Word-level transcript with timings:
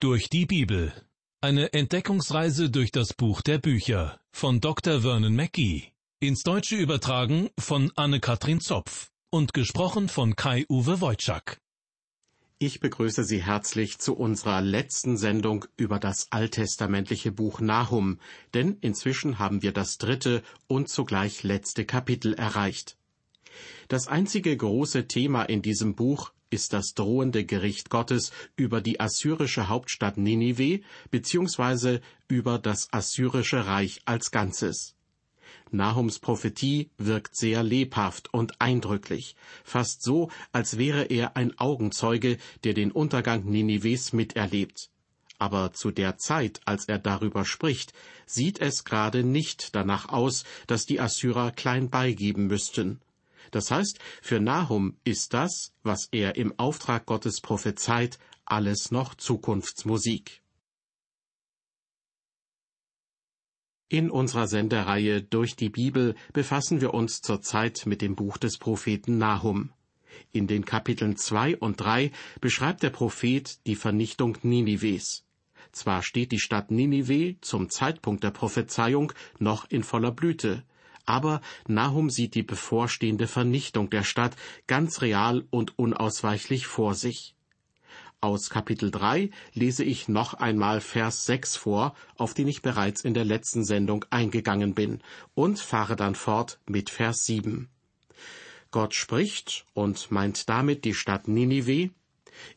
Durch 0.00 0.30
die 0.30 0.46
Bibel. 0.46 0.92
Eine 1.40 1.72
Entdeckungsreise 1.72 2.70
durch 2.70 2.92
das 2.92 3.14
Buch 3.14 3.42
der 3.42 3.58
Bücher 3.58 4.20
von 4.30 4.60
Dr. 4.60 5.00
Vernon 5.00 5.34
Mackey. 5.34 5.92
Ins 6.20 6.44
Deutsche 6.44 6.76
übertragen 6.76 7.50
von 7.58 7.90
Anne-Katrin 7.96 8.60
Zopf 8.60 9.10
und 9.30 9.54
gesprochen 9.54 10.08
von 10.08 10.36
Kai-Uwe 10.36 11.00
Wojczak. 11.00 11.60
Ich 12.60 12.78
begrüße 12.78 13.24
Sie 13.24 13.42
herzlich 13.42 13.98
zu 13.98 14.16
unserer 14.16 14.60
letzten 14.60 15.16
Sendung 15.16 15.64
über 15.76 15.98
das 15.98 16.28
alttestamentliche 16.30 17.32
Buch 17.32 17.58
Nahum, 17.58 18.20
denn 18.54 18.78
inzwischen 18.80 19.40
haben 19.40 19.62
wir 19.62 19.72
das 19.72 19.98
dritte 19.98 20.44
und 20.68 20.88
zugleich 20.88 21.42
letzte 21.42 21.84
Kapitel 21.84 22.34
erreicht. 22.34 22.96
Das 23.88 24.06
einzige 24.06 24.56
große 24.56 25.08
Thema 25.08 25.42
in 25.42 25.60
diesem 25.60 25.96
Buch 25.96 26.30
ist 26.50 26.72
das 26.72 26.94
drohende 26.94 27.44
Gericht 27.44 27.90
Gottes 27.90 28.32
über 28.56 28.80
die 28.80 29.00
assyrische 29.00 29.68
Hauptstadt 29.68 30.16
Ninive 30.16 30.80
beziehungsweise 31.10 32.00
über 32.28 32.58
das 32.58 32.92
assyrische 32.92 33.66
Reich 33.66 34.00
als 34.04 34.30
Ganzes. 34.30 34.94
Nahums 35.70 36.18
Prophetie 36.18 36.90
wirkt 36.96 37.36
sehr 37.36 37.62
lebhaft 37.62 38.32
und 38.32 38.60
eindrücklich, 38.60 39.36
fast 39.64 40.02
so, 40.02 40.30
als 40.52 40.78
wäre 40.78 41.04
er 41.04 41.36
ein 41.36 41.58
Augenzeuge, 41.58 42.38
der 42.64 42.74
den 42.74 42.90
Untergang 42.90 43.44
Ninives 43.44 44.12
miterlebt. 44.12 44.90
Aber 45.38 45.72
zu 45.72 45.90
der 45.90 46.16
Zeit, 46.16 46.60
als 46.64 46.88
er 46.88 46.98
darüber 46.98 47.44
spricht, 47.44 47.92
sieht 48.26 48.60
es 48.60 48.84
gerade 48.84 49.22
nicht 49.22 49.74
danach 49.74 50.08
aus, 50.08 50.44
dass 50.66 50.86
die 50.86 51.00
Assyrer 51.00 51.52
klein 51.52 51.90
beigeben 51.90 52.46
müssten. 52.46 53.00
Das 53.50 53.70
heißt, 53.70 53.98
für 54.22 54.40
Nahum 54.40 54.96
ist 55.04 55.34
das, 55.34 55.72
was 55.82 56.08
er 56.12 56.36
im 56.36 56.58
Auftrag 56.58 57.06
Gottes 57.06 57.40
prophezeit, 57.40 58.18
alles 58.44 58.90
noch 58.90 59.14
Zukunftsmusik. 59.14 60.42
In 63.90 64.10
unserer 64.10 64.48
Sendereihe 64.48 65.22
Durch 65.22 65.56
die 65.56 65.70
Bibel 65.70 66.14
befassen 66.34 66.82
wir 66.82 66.92
uns 66.92 67.22
zurzeit 67.22 67.86
mit 67.86 68.02
dem 68.02 68.16
Buch 68.16 68.36
des 68.36 68.58
Propheten 68.58 69.16
Nahum. 69.16 69.72
In 70.30 70.46
den 70.46 70.64
Kapiteln 70.64 71.16
zwei 71.16 71.56
und 71.56 71.80
drei 71.80 72.12
beschreibt 72.40 72.82
der 72.82 72.90
Prophet 72.90 73.66
die 73.66 73.76
Vernichtung 73.76 74.36
Ninives. 74.42 75.24
Zwar 75.72 76.02
steht 76.02 76.32
die 76.32 76.38
Stadt 76.38 76.70
Ninive 76.70 77.40
zum 77.40 77.70
Zeitpunkt 77.70 78.24
der 78.24 78.30
Prophezeiung 78.30 79.12
noch 79.38 79.70
in 79.70 79.82
voller 79.82 80.12
Blüte, 80.12 80.64
aber 81.08 81.40
Nahum 81.66 82.10
sieht 82.10 82.34
die 82.34 82.42
bevorstehende 82.42 83.26
Vernichtung 83.26 83.88
der 83.90 84.04
Stadt 84.04 84.36
ganz 84.66 85.00
real 85.00 85.46
und 85.50 85.78
unausweichlich 85.78 86.66
vor 86.66 86.94
sich. 86.94 87.34
Aus 88.20 88.50
Kapitel 88.50 88.90
3 88.90 89.30
lese 89.54 89.84
ich 89.84 90.08
noch 90.08 90.34
einmal 90.34 90.80
Vers 90.80 91.24
6 91.24 91.56
vor, 91.56 91.94
auf 92.16 92.34
den 92.34 92.48
ich 92.48 92.62
bereits 92.62 93.02
in 93.02 93.14
der 93.14 93.24
letzten 93.24 93.64
Sendung 93.64 94.04
eingegangen 94.10 94.74
bin, 94.74 95.00
und 95.34 95.60
fahre 95.60 95.94
dann 95.94 96.14
fort 96.14 96.58
mit 96.66 96.90
Vers 96.90 97.24
7. 97.24 97.68
Gott 98.70 98.94
spricht 98.94 99.64
und 99.72 100.10
meint 100.10 100.48
damit 100.48 100.84
die 100.84 100.94
Stadt 100.94 101.26
Ninive, 101.26 101.90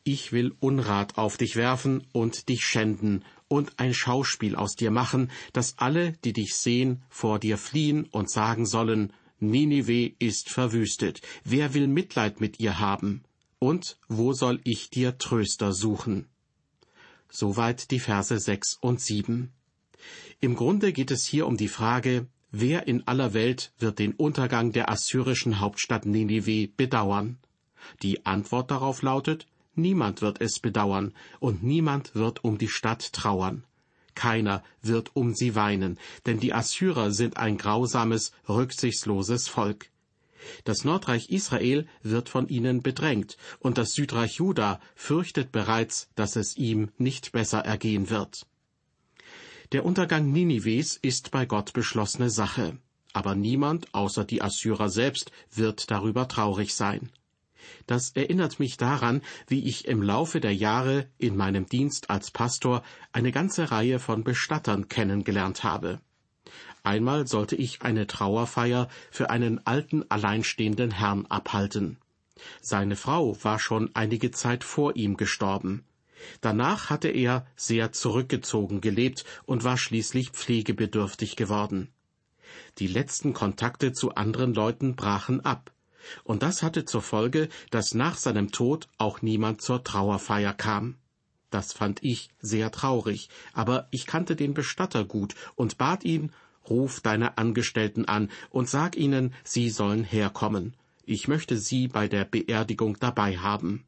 ich 0.04 0.32
will 0.32 0.54
Unrat 0.60 1.18
auf 1.18 1.38
dich 1.38 1.56
werfen 1.56 2.06
und 2.12 2.50
dich 2.50 2.66
schänden 2.66 3.24
und 3.52 3.78
ein 3.80 3.94
Schauspiel 3.94 4.56
aus 4.56 4.76
dir 4.76 4.92
machen, 4.92 5.30
dass 5.52 5.78
alle, 5.78 6.14
die 6.24 6.32
dich 6.32 6.56
sehen, 6.56 7.04
vor 7.10 7.38
dir 7.38 7.58
fliehen 7.58 8.06
und 8.06 8.32
sagen 8.32 8.66
sollen, 8.66 9.12
Ninive 9.40 10.14
ist 10.20 10.50
verwüstet, 10.50 11.22
wer 11.44 11.74
will 11.74 11.88
Mitleid 11.88 12.40
mit 12.40 12.62
ihr 12.62 12.80
haben? 12.80 13.24
Und 13.60 13.98
wo 14.08 14.32
soll 14.32 14.62
ich 14.64 14.90
dir 14.90 15.18
Tröster 15.18 15.74
suchen? 15.74 16.28
Soweit 17.30 17.92
die 17.92 18.00
Verse 18.00 18.40
sechs 18.40 18.78
und 18.80 19.02
sieben. 19.02 19.52
Im 20.40 20.56
Grunde 20.56 20.94
geht 20.94 21.12
es 21.12 21.26
hier 21.26 21.46
um 21.46 21.58
die 21.58 21.68
Frage, 21.68 22.28
wer 22.52 22.88
in 22.88 23.06
aller 23.06 23.34
Welt 23.34 23.74
wird 23.80 24.00
den 24.00 24.14
Untergang 24.14 24.72
der 24.72 24.90
assyrischen 24.90 25.60
Hauptstadt 25.60 26.06
Ninive 26.06 26.70
bedauern? 26.70 27.38
Die 28.02 28.26
Antwort 28.26 28.72
darauf 28.72 29.02
lautet, 29.02 29.46
Niemand 29.76 30.22
wird 30.22 30.42
es 30.42 30.60
bedauern, 30.60 31.14
und 31.40 31.64
niemand 31.64 32.14
wird 32.16 32.44
um 32.44 32.58
die 32.58 32.68
Stadt 32.68 33.14
trauern. 33.14 33.64
Keiner 34.16 34.64
wird 34.82 35.16
um 35.16 35.34
sie 35.34 35.56
weinen, 35.56 35.98
denn 36.26 36.40
die 36.40 36.54
Assyrer 36.54 37.12
sind 37.12 37.38
ein 37.38 37.58
grausames, 37.58 38.34
rücksichtsloses 38.50 39.48
Volk. 39.48 39.90
Das 40.64 40.84
Nordreich 40.84 41.30
Israel 41.30 41.88
wird 42.02 42.28
von 42.28 42.48
ihnen 42.48 42.82
bedrängt, 42.82 43.38
und 43.60 43.78
das 43.78 43.94
Südreich 43.94 44.36
Juda 44.36 44.80
fürchtet 44.96 45.52
bereits, 45.52 46.10
dass 46.16 46.36
es 46.36 46.58
ihm 46.58 46.90
nicht 46.98 47.32
besser 47.32 47.60
ergehen 47.60 48.10
wird. 48.10 48.46
Der 49.72 49.86
Untergang 49.86 50.32
Ninives 50.32 50.98
ist 50.98 51.32
bei 51.32 51.46
Gott 51.46 51.72
beschlossene 51.72 52.30
Sache, 52.30 52.78
aber 53.14 53.36
niemand 53.36 53.94
außer 53.94 54.26
die 54.26 54.42
Assyrer 54.42 54.90
selbst 54.90 55.32
wird 55.54 55.90
darüber 55.92 56.28
traurig 56.28 56.74
sein. 56.74 57.10
Das 57.88 58.12
erinnert 58.12 58.60
mich 58.60 58.78
daran, 58.78 59.22
wie 59.48 59.64
ich 59.66 59.88
im 59.88 60.02
Laufe 60.02 60.40
der 60.40 60.56
Jahre 60.56 61.08
in 61.18 61.36
meinem 61.36 61.66
Dienst 61.68 62.10
als 62.10 62.32
Pastor 62.32 62.84
eine 63.12 63.32
ganze 63.32 63.72
Reihe 63.72 64.00
von 64.00 64.24
Bestattern 64.24 64.88
kennengelernt 64.88 65.64
habe. 65.64 66.00
Einmal 66.84 67.28
sollte 67.28 67.56
ich 67.56 67.82
eine 67.84 68.08
Trauerfeier 68.08 68.88
für 69.12 69.30
einen 69.30 69.66
alten 69.66 70.04
alleinstehenden 70.10 70.92
Herrn 70.92 71.26
abhalten. 71.28 71.98
Seine 72.62 72.96
Frau 72.96 73.38
war 73.44 73.60
schon 73.60 73.92
einige 73.94 74.32
Zeit 74.32 74.64
vor 74.64 74.96
ihm 74.96 75.16
gestorben. 75.16 75.84
Danach 76.40 76.90
hatte 76.90 77.10
er 77.10 77.46
sehr 77.56 77.92
zurückgezogen 77.92 78.82
gelebt 78.82 79.26
und 79.46 79.64
war 79.64 79.78
schließlich 79.78 80.32
pflegebedürftig 80.32 81.36
geworden. 81.36 81.90
Die 82.80 82.88
letzten 82.88 83.34
Kontakte 83.34 83.94
zu 83.94 84.16
anderen 84.16 84.54
Leuten 84.54 84.96
brachen 84.96 85.42
ab. 85.42 85.72
Und 86.24 86.44
das 86.44 86.64
hatte 86.64 86.86
zur 86.86 87.02
Folge, 87.02 87.50
dass 87.70 87.94
nach 87.94 88.18
seinem 88.18 88.52
Tod 88.52 88.88
auch 88.98 89.22
niemand 89.22 89.62
zur 89.62 89.84
Trauerfeier 89.84 90.54
kam. 90.54 90.96
Das 91.50 91.74
fand 91.74 92.04
ich 92.04 92.30
sehr 92.40 92.72
traurig, 92.72 93.30
aber 93.54 93.88
ich 93.92 94.08
kannte 94.08 94.36
den 94.36 94.54
Bestatter 94.54 95.04
gut 95.04 95.36
und 95.56 95.78
bat 95.78 96.06
ihn, 96.06 96.32
ruf 96.70 97.02
deine 97.02 97.38
Angestellten 97.38 98.06
an 98.06 98.30
und 98.50 98.70
sag 98.70 98.96
ihnen, 98.96 99.34
sie 99.44 99.70
sollen 99.70 100.04
herkommen. 100.04 100.76
Ich 101.06 101.28
möchte 101.28 101.58
sie 101.58 101.88
bei 101.88 102.08
der 102.08 102.24
Beerdigung 102.24 102.98
dabei 103.00 103.38
haben. 103.38 103.84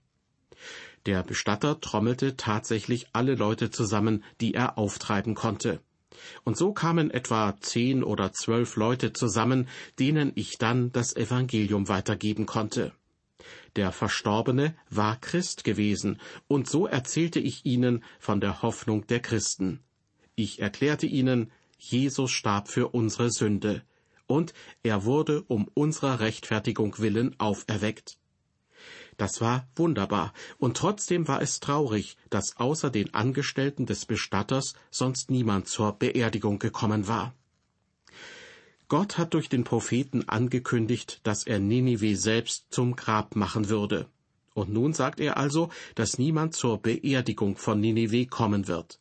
Der 1.05 1.23
Bestatter 1.23 1.79
trommelte 1.79 2.37
tatsächlich 2.37 3.07
alle 3.13 3.35
Leute 3.35 3.69
zusammen, 3.71 4.23
die 4.41 4.53
er 4.53 4.77
auftreiben 4.77 5.35
konnte. 5.35 5.81
Und 6.43 6.57
so 6.57 6.73
kamen 6.73 7.11
etwa 7.11 7.55
zehn 7.59 8.03
oder 8.03 8.33
zwölf 8.33 8.75
Leute 8.75 9.13
zusammen, 9.13 9.67
denen 9.99 10.31
ich 10.35 10.57
dann 10.57 10.91
das 10.91 11.15
Evangelium 11.15 11.87
weitergeben 11.87 12.45
konnte. 12.45 12.93
Der 13.75 13.91
Verstorbene 13.91 14.75
war 14.89 15.19
Christ 15.19 15.63
gewesen, 15.63 16.19
und 16.47 16.69
so 16.69 16.85
erzählte 16.85 17.39
ich 17.39 17.65
ihnen 17.65 18.03
von 18.19 18.39
der 18.39 18.61
Hoffnung 18.61 19.07
der 19.07 19.19
Christen. 19.19 19.79
Ich 20.35 20.59
erklärte 20.59 21.05
ihnen, 21.05 21.51
Jesus 21.77 22.31
starb 22.31 22.69
für 22.69 22.89
unsere 22.89 23.31
Sünde, 23.31 23.83
und 24.27 24.53
er 24.83 25.05
wurde 25.05 25.43
um 25.43 25.67
unserer 25.73 26.19
Rechtfertigung 26.19 26.97
willen 26.99 27.39
auferweckt. 27.39 28.17
Das 29.17 29.41
war 29.41 29.67
wunderbar, 29.75 30.33
und 30.57 30.77
trotzdem 30.77 31.27
war 31.27 31.41
es 31.41 31.59
traurig, 31.59 32.17
dass 32.29 32.57
außer 32.57 32.89
den 32.89 33.13
Angestellten 33.13 33.85
des 33.85 34.05
Bestatters 34.05 34.73
sonst 34.89 35.29
niemand 35.29 35.67
zur 35.67 35.93
Beerdigung 35.93 36.59
gekommen 36.59 37.07
war. 37.07 37.33
Gott 38.87 39.17
hat 39.17 39.33
durch 39.33 39.49
den 39.49 39.63
Propheten 39.63 40.27
angekündigt, 40.29 41.19
dass 41.23 41.45
er 41.45 41.59
Ninive 41.59 42.15
selbst 42.15 42.67
zum 42.69 42.95
Grab 42.95 43.35
machen 43.35 43.69
würde. 43.69 44.07
Und 44.53 44.71
nun 44.71 44.93
sagt 44.93 45.19
er 45.19 45.37
also, 45.37 45.69
dass 45.95 46.19
niemand 46.19 46.53
zur 46.53 46.79
Beerdigung 46.79 47.57
von 47.57 47.79
Ninive 47.79 48.27
kommen 48.27 48.67
wird. 48.67 48.99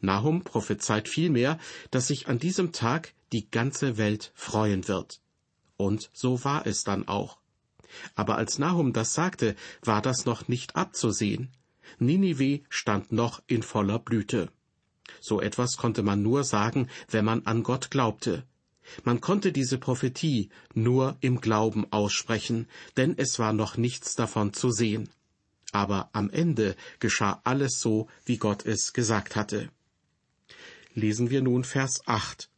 Nahum 0.00 0.42
prophezeit 0.42 1.08
vielmehr, 1.08 1.58
dass 1.90 2.08
sich 2.08 2.28
an 2.28 2.38
diesem 2.38 2.72
Tag 2.72 3.14
die 3.32 3.50
ganze 3.50 3.96
Welt 3.96 4.32
freuen 4.34 4.88
wird. 4.88 5.20
Und 5.76 6.10
so 6.12 6.44
war 6.44 6.66
es 6.66 6.84
dann 6.84 7.08
auch. 7.08 7.38
Aber 8.14 8.36
als 8.36 8.58
Nahum 8.58 8.92
das 8.92 9.14
sagte, 9.14 9.56
war 9.82 10.02
das 10.02 10.24
noch 10.24 10.48
nicht 10.48 10.76
abzusehen. 10.76 11.50
Ninive 11.98 12.60
stand 12.68 13.12
noch 13.12 13.42
in 13.46 13.62
voller 13.62 13.98
Blüte. 13.98 14.50
So 15.20 15.40
etwas 15.40 15.76
konnte 15.76 16.02
man 16.02 16.22
nur 16.22 16.44
sagen, 16.44 16.88
wenn 17.08 17.24
man 17.24 17.46
an 17.46 17.62
Gott 17.62 17.90
glaubte. 17.90 18.44
Man 19.04 19.20
konnte 19.20 19.52
diese 19.52 19.78
Prophetie 19.78 20.50
nur 20.74 21.16
im 21.20 21.40
Glauben 21.40 21.90
aussprechen, 21.92 22.66
denn 22.96 23.16
es 23.16 23.38
war 23.38 23.52
noch 23.52 23.76
nichts 23.76 24.16
davon 24.16 24.52
zu 24.52 24.70
sehen. 24.70 25.08
Aber 25.72 26.10
am 26.12 26.28
Ende 26.30 26.76
geschah 26.98 27.40
alles 27.44 27.78
so, 27.80 28.08
wie 28.24 28.36
Gott 28.36 28.66
es 28.66 28.92
gesagt 28.92 29.36
hatte. 29.36 29.70
Lesen 30.94 31.30
wir 31.30 31.42
nun 31.42 31.64
Vers 31.64 32.02
8. 32.06 32.50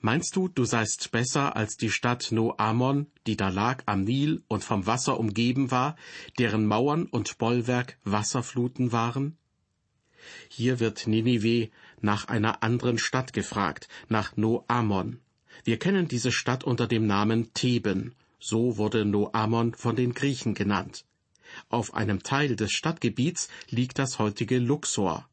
Meinst 0.00 0.36
du, 0.36 0.48
du 0.48 0.64
seist 0.64 1.10
besser 1.10 1.56
als 1.56 1.76
die 1.76 1.90
Stadt 1.90 2.32
Noamon, 2.32 3.06
die 3.26 3.36
da 3.36 3.48
lag 3.48 3.82
am 3.86 4.02
Nil 4.02 4.42
und 4.48 4.64
vom 4.64 4.86
Wasser 4.86 5.18
umgeben 5.18 5.70
war, 5.70 5.96
deren 6.38 6.66
Mauern 6.66 7.06
und 7.06 7.38
Bollwerk 7.38 7.98
Wasserfluten 8.04 8.92
waren? 8.92 9.36
Hier 10.48 10.80
wird 10.80 11.06
Ninive 11.06 11.70
nach 12.00 12.28
einer 12.28 12.62
anderen 12.62 12.98
Stadt 12.98 13.32
gefragt, 13.32 13.88
nach 14.08 14.36
Noamon. 14.36 15.20
Wir 15.64 15.78
kennen 15.78 16.08
diese 16.08 16.32
Stadt 16.32 16.64
unter 16.64 16.86
dem 16.86 17.06
Namen 17.06 17.52
Theben. 17.54 18.14
So 18.38 18.76
wurde 18.76 19.04
Noamon 19.04 19.74
von 19.74 19.96
den 19.96 20.14
Griechen 20.14 20.54
genannt. 20.54 21.04
Auf 21.68 21.94
einem 21.94 22.22
Teil 22.22 22.56
des 22.56 22.72
Stadtgebiets 22.72 23.48
liegt 23.70 23.98
das 23.98 24.18
heutige 24.18 24.58
Luxor. 24.58 25.28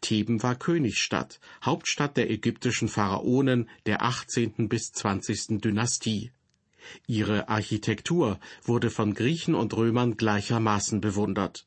Theben 0.00 0.42
war 0.42 0.54
Königsstadt, 0.54 1.40
Hauptstadt 1.62 2.16
der 2.16 2.30
ägyptischen 2.30 2.88
Pharaonen 2.88 3.68
der 3.86 4.02
18. 4.02 4.68
bis 4.68 4.92
20. 4.92 5.60
Dynastie. 5.60 6.32
Ihre 7.06 7.48
Architektur 7.48 8.38
wurde 8.62 8.90
von 8.90 9.14
Griechen 9.14 9.54
und 9.54 9.74
Römern 9.76 10.16
gleichermaßen 10.16 11.00
bewundert. 11.00 11.66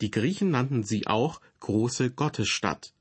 Die 0.00 0.10
Griechen 0.10 0.50
nannten 0.50 0.84
sie 0.84 1.06
auch 1.06 1.40
große 1.60 2.10
Gottesstadt. 2.10 2.92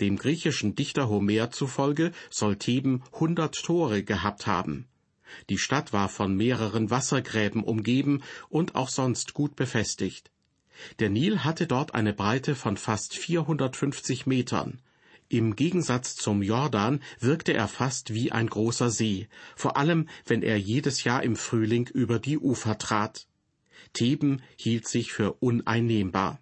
Dem 0.00 0.16
griechischen 0.16 0.74
Dichter 0.74 1.08
Homer 1.08 1.50
zufolge 1.50 2.12
soll 2.30 2.56
Theben 2.56 3.04
hundert 3.12 3.54
Tore 3.54 4.02
gehabt 4.02 4.46
haben. 4.46 4.88
Die 5.48 5.58
Stadt 5.58 5.92
war 5.92 6.08
von 6.08 6.34
mehreren 6.36 6.90
Wassergräben 6.90 7.62
umgeben 7.62 8.22
und 8.48 8.74
auch 8.74 8.88
sonst 8.88 9.34
gut 9.34 9.56
befestigt. 9.56 10.30
Der 10.98 11.10
Nil 11.10 11.44
hatte 11.44 11.66
dort 11.66 11.94
eine 11.94 12.12
Breite 12.12 12.54
von 12.54 12.76
fast 12.76 13.14
450 13.14 14.26
Metern. 14.26 14.80
Im 15.30 15.56
Gegensatz 15.56 16.16
zum 16.16 16.42
Jordan 16.42 17.00
wirkte 17.20 17.52
er 17.52 17.68
fast 17.68 18.14
wie 18.14 18.32
ein 18.32 18.46
großer 18.46 18.90
See, 18.90 19.28
vor 19.56 19.76
allem 19.76 20.08
wenn 20.24 20.42
er 20.42 20.58
jedes 20.58 21.04
Jahr 21.04 21.22
im 21.22 21.36
Frühling 21.36 21.86
über 21.86 22.18
die 22.18 22.38
Ufer 22.38 22.78
trat. 22.78 23.26
Theben 23.92 24.40
hielt 24.56 24.88
sich 24.88 25.12
für 25.12 25.34
uneinnehmbar. 25.34 26.40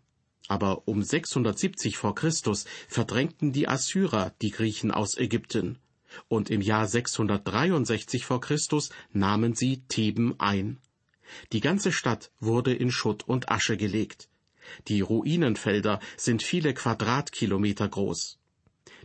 Aber 0.48 0.86
um 0.86 1.02
670 1.02 1.96
vor 1.96 2.14
Christus 2.14 2.64
verdrängten 2.88 3.52
die 3.52 3.66
Assyrer 3.66 4.32
die 4.40 4.50
Griechen 4.50 4.92
aus 4.92 5.16
Ägypten. 5.16 5.78
Und 6.28 6.50
im 6.50 6.60
Jahr 6.60 6.86
663 6.86 8.24
vor 8.24 8.40
Christus 8.40 8.90
nahmen 9.12 9.54
sie 9.54 9.82
Theben 9.88 10.38
ein. 10.38 10.78
Die 11.52 11.60
ganze 11.60 11.92
Stadt 11.92 12.30
wurde 12.40 12.74
in 12.74 12.90
Schutt 12.90 13.26
und 13.28 13.50
Asche 13.50 13.76
gelegt. 13.76 14.28
Die 14.88 15.00
Ruinenfelder 15.00 16.00
sind 16.16 16.42
viele 16.42 16.74
Quadratkilometer 16.74 17.88
groß. 17.88 18.38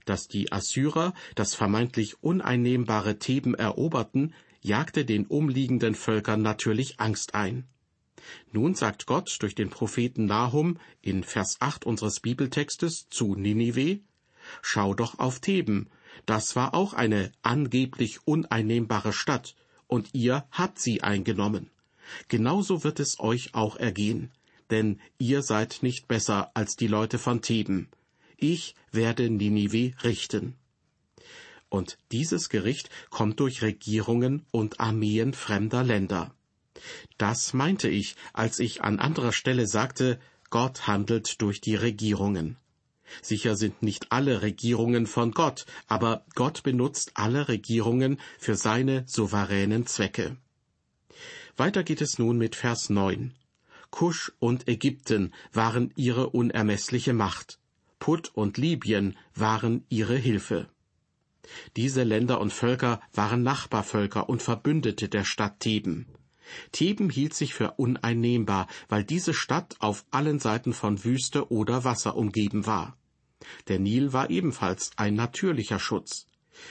Dass 0.05 0.27
die 0.27 0.51
Assyrer 0.51 1.13
das 1.35 1.53
vermeintlich 1.53 2.23
uneinnehmbare 2.23 3.19
Theben 3.19 3.53
eroberten, 3.53 4.33
jagte 4.61 5.05
den 5.05 5.25
umliegenden 5.27 5.95
Völkern 5.95 6.41
natürlich 6.41 6.99
Angst 6.99 7.35
ein. 7.35 7.67
Nun 8.51 8.75
sagt 8.75 9.05
Gott 9.07 9.35
durch 9.41 9.55
den 9.55 9.69
Propheten 9.69 10.25
Nahum 10.25 10.77
in 11.01 11.23
Vers 11.23 11.57
8 11.59 11.85
unseres 11.85 12.19
Bibeltextes 12.19 13.07
zu 13.09 13.35
Ninive, 13.35 13.99
Schau 14.61 14.93
doch 14.93 15.19
auf 15.19 15.39
Theben, 15.39 15.89
das 16.25 16.55
war 16.55 16.73
auch 16.73 16.93
eine 16.93 17.31
angeblich 17.41 18.25
uneinnehmbare 18.25 19.13
Stadt, 19.13 19.55
und 19.87 20.09
ihr 20.13 20.45
habt 20.51 20.79
sie 20.79 21.03
eingenommen. 21.03 21.69
Genauso 22.27 22.83
wird 22.83 22.99
es 22.99 23.19
euch 23.19 23.53
auch 23.53 23.75
ergehen, 23.75 24.31
denn 24.69 24.99
ihr 25.17 25.41
seid 25.41 25.79
nicht 25.81 26.07
besser 26.07 26.51
als 26.53 26.75
die 26.75 26.87
Leute 26.87 27.17
von 27.17 27.41
Theben. 27.41 27.89
Ich 28.37 28.75
werde 28.91 29.29
Ninive 29.29 29.93
richten. 30.03 30.55
Und 31.69 31.97
dieses 32.11 32.49
Gericht 32.49 32.89
kommt 33.09 33.39
durch 33.39 33.61
Regierungen 33.61 34.45
und 34.51 34.79
Armeen 34.79 35.33
fremder 35.33 35.83
Länder. 35.83 36.33
Das 37.17 37.53
meinte 37.53 37.87
ich, 37.89 38.15
als 38.33 38.59
ich 38.59 38.81
an 38.81 38.99
anderer 38.99 39.31
Stelle 39.31 39.67
sagte, 39.67 40.19
Gott 40.49 40.87
handelt 40.87 41.41
durch 41.41 41.61
die 41.61 41.75
Regierungen. 41.75 42.57
Sicher 43.21 43.55
sind 43.55 43.83
nicht 43.83 44.11
alle 44.11 44.41
Regierungen 44.41 45.05
von 45.05 45.31
Gott, 45.31 45.65
aber 45.87 46.25
Gott 46.35 46.63
benutzt 46.63 47.11
alle 47.15 47.47
Regierungen 47.47 48.19
für 48.39 48.55
seine 48.55 49.03
souveränen 49.07 49.85
Zwecke. 49.85 50.37
Weiter 51.57 51.83
geht 51.83 52.01
es 52.01 52.17
nun 52.17 52.37
mit 52.37 52.55
Vers 52.55 52.89
9. 52.89 53.33
Kusch 53.89 54.31
und 54.39 54.67
Ägypten 54.67 55.33
waren 55.51 55.91
ihre 55.95 56.29
unermessliche 56.29 57.13
Macht. 57.13 57.59
Put 57.99 58.31
und 58.33 58.57
Libyen 58.57 59.17
waren 59.35 59.85
ihre 59.89 60.15
Hilfe. 60.15 60.69
Diese 61.75 62.03
Länder 62.03 62.39
und 62.39 62.53
Völker 62.53 63.01
waren 63.13 63.43
Nachbarvölker 63.43 64.29
und 64.29 64.41
Verbündete 64.41 65.09
der 65.09 65.25
Stadt 65.25 65.59
Theben. 65.59 66.07
Theben 66.71 67.09
hielt 67.09 67.33
sich 67.33 67.53
für 67.53 67.71
uneinnehmbar, 67.71 68.67
weil 68.89 69.03
diese 69.03 69.33
Stadt 69.33 69.75
auf 69.79 70.05
allen 70.11 70.39
Seiten 70.39 70.73
von 70.73 71.03
Wüste 71.03 71.51
oder 71.51 71.83
Wasser 71.83 72.15
umgeben 72.15 72.65
war. 72.65 72.97
Der 73.67 73.79
Nil 73.79 74.13
war 74.13 74.29
ebenfalls 74.29 74.91
ein 74.97 75.15
natürlicher 75.15 75.79
Schutz. 75.79 76.27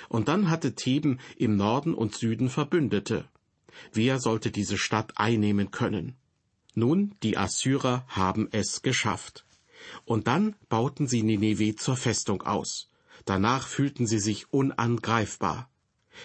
Und 0.08 0.28
dann 0.28 0.50
hatte 0.50 0.74
Theben 0.74 1.18
im 1.36 1.56
Norden 1.56 1.94
und 1.94 2.14
Süden 2.14 2.48
Verbündete. 2.48 3.28
Wer 3.92 4.18
sollte 4.18 4.50
diese 4.50 4.78
Stadt 4.78 5.12
einnehmen 5.16 5.70
können? 5.70 6.16
Nun, 6.74 7.14
die 7.22 7.36
Assyrer 7.36 8.04
haben 8.08 8.48
es 8.52 8.82
geschafft. 8.82 9.44
Und 10.04 10.26
dann 10.26 10.54
bauten 10.68 11.06
sie 11.06 11.22
Nineveh 11.22 11.74
zur 11.74 11.96
Festung 11.96 12.42
aus. 12.42 12.88
Danach 13.24 13.66
fühlten 13.66 14.06
sie 14.06 14.20
sich 14.20 14.52
unangreifbar. 14.52 15.68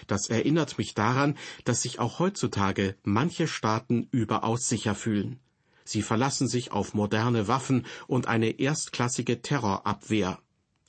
Das 0.06 0.28
erinnert 0.28 0.78
mich 0.78 0.94
daran, 0.94 1.36
dass 1.64 1.82
sich 1.82 1.98
auch 1.98 2.18
heutzutage 2.18 2.96
manche 3.02 3.48
Staaten 3.48 4.08
überaus 4.10 4.68
sicher 4.68 4.94
fühlen. 4.94 5.40
Sie 5.84 6.02
verlassen 6.02 6.48
sich 6.48 6.72
auf 6.72 6.94
moderne 6.94 7.48
Waffen 7.48 7.86
und 8.06 8.26
eine 8.26 8.58
erstklassige 8.58 9.40
Terrorabwehr. 9.40 10.38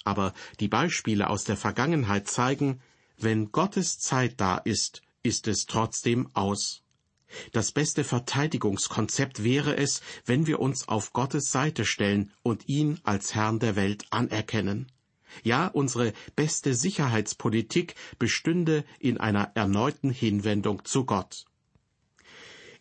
Aber 0.04 0.34
die 0.60 0.68
Beispiele 0.68 1.30
aus 1.30 1.44
der 1.44 1.58
Vergangenheit 1.58 2.28
zeigen, 2.28 2.82
wenn 3.18 3.52
Gottes 3.52 4.00
Zeit 4.00 4.40
da 4.42 4.58
ist, 4.58 5.02
ist 5.28 5.48
es 5.48 5.66
trotzdem 5.66 6.30
aus. 6.34 6.82
Das 7.52 7.74
beste 7.74 8.06
Verteidigungskonzept 8.06 9.44
wäre 9.44 9.76
es, 9.76 10.02
wenn 10.26 10.48
wir 10.48 10.60
uns 10.62 10.88
auf 10.88 11.12
Gottes 11.12 11.52
Seite 11.52 11.84
stellen 11.84 12.32
und 12.42 12.70
ihn 12.70 13.00
als 13.04 13.36
Herrn 13.36 13.60
der 13.60 13.76
Welt 13.76 14.06
anerkennen. 14.10 14.90
Ja, 15.44 15.68
unsere 15.68 16.14
beste 16.38 16.74
Sicherheitspolitik 16.74 17.96
bestünde 18.18 18.86
in 19.00 19.18
einer 19.18 19.52
erneuten 19.56 20.10
Hinwendung 20.10 20.86
zu 20.86 21.06
Gott. 21.06 21.44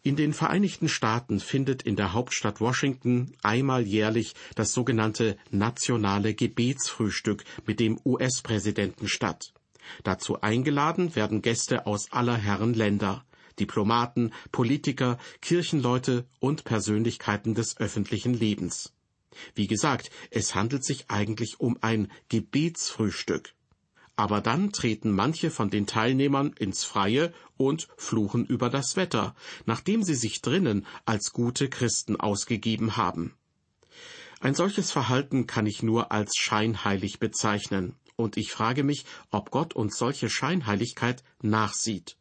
In 0.03 0.15
den 0.15 0.33
Vereinigten 0.33 0.89
Staaten 0.89 1.41
findet 1.41 1.83
in 1.83 1.97
der 1.97 2.13
Hauptstadt 2.13 2.61
Washington 2.61 3.33
einmal 3.43 3.85
jährlich 3.85 4.35
das 4.55 4.73
sogenannte 4.73 5.37
nationale 5.51 6.35
Gebetsfrühstück 6.35 7.45
mit 7.67 7.81
dem 7.81 7.99
US-Präsidenten 8.05 9.09
statt. 9.09 9.53
Dazu 10.05 10.41
eingeladen 10.41 11.15
werden 11.15 11.43
Gäste 11.43 11.87
aus 11.87 12.13
aller 12.13 12.37
Herren 12.37 12.75
Länder, 12.75 13.25
Diplomaten, 13.59 14.33
Politiker, 14.53 15.19
Kirchenleute 15.41 16.27
und 16.41 16.65
Persönlichkeiten 16.65 17.55
des 17.55 17.79
öffentlichen 17.79 18.35
Lebens. 18.35 18.93
Wie 19.55 19.67
gesagt, 19.67 20.11
es 20.31 20.55
handelt 20.55 20.85
sich 20.85 21.11
eigentlich 21.11 21.61
um 21.61 21.79
ein 21.81 22.11
Gebetsfrühstück. 22.29 23.55
Aber 24.17 24.41
dann 24.41 24.73
treten 24.73 25.11
manche 25.11 25.51
von 25.51 25.69
den 25.69 25.87
Teilnehmern 25.87 26.55
ins 26.59 26.85
Freie 26.85 27.35
und 27.59 27.89
fluchen 27.99 28.47
über 28.47 28.71
das 28.71 28.97
Wetter, 28.97 29.35
nachdem 29.67 30.03
sie 30.03 30.15
sich 30.15 30.41
drinnen 30.41 30.87
als 31.05 31.33
gute 31.33 31.69
Christen 31.69 32.17
ausgegeben 32.17 32.97
haben. 32.97 33.35
Ein 34.41 34.55
solches 34.55 34.91
Verhalten 34.91 35.47
kann 35.47 35.67
ich 35.67 35.83
nur 35.83 36.13
als 36.13 36.37
scheinheilig 36.37 37.19
bezeichnen, 37.19 37.95
und 38.17 38.37
ich 38.37 38.53
frage 38.53 38.83
mich, 38.83 39.05
ob 39.31 39.51
Gott 39.51 39.75
uns 39.75 39.97
solche 39.97 40.29
Scheinheiligkeit 40.29 41.23
nachsieht. 41.43 42.17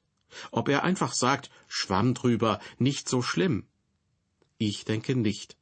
Ob 0.52 0.70
er 0.70 0.84
einfach 0.84 1.14
sagt, 1.14 1.50
Schwamm 1.68 2.14
drüber, 2.14 2.60
nicht 2.78 3.10
so 3.10 3.22
schlimm. 3.22 3.66
Ich 4.58 4.86
denke 4.86 5.16
nicht. 5.16 5.58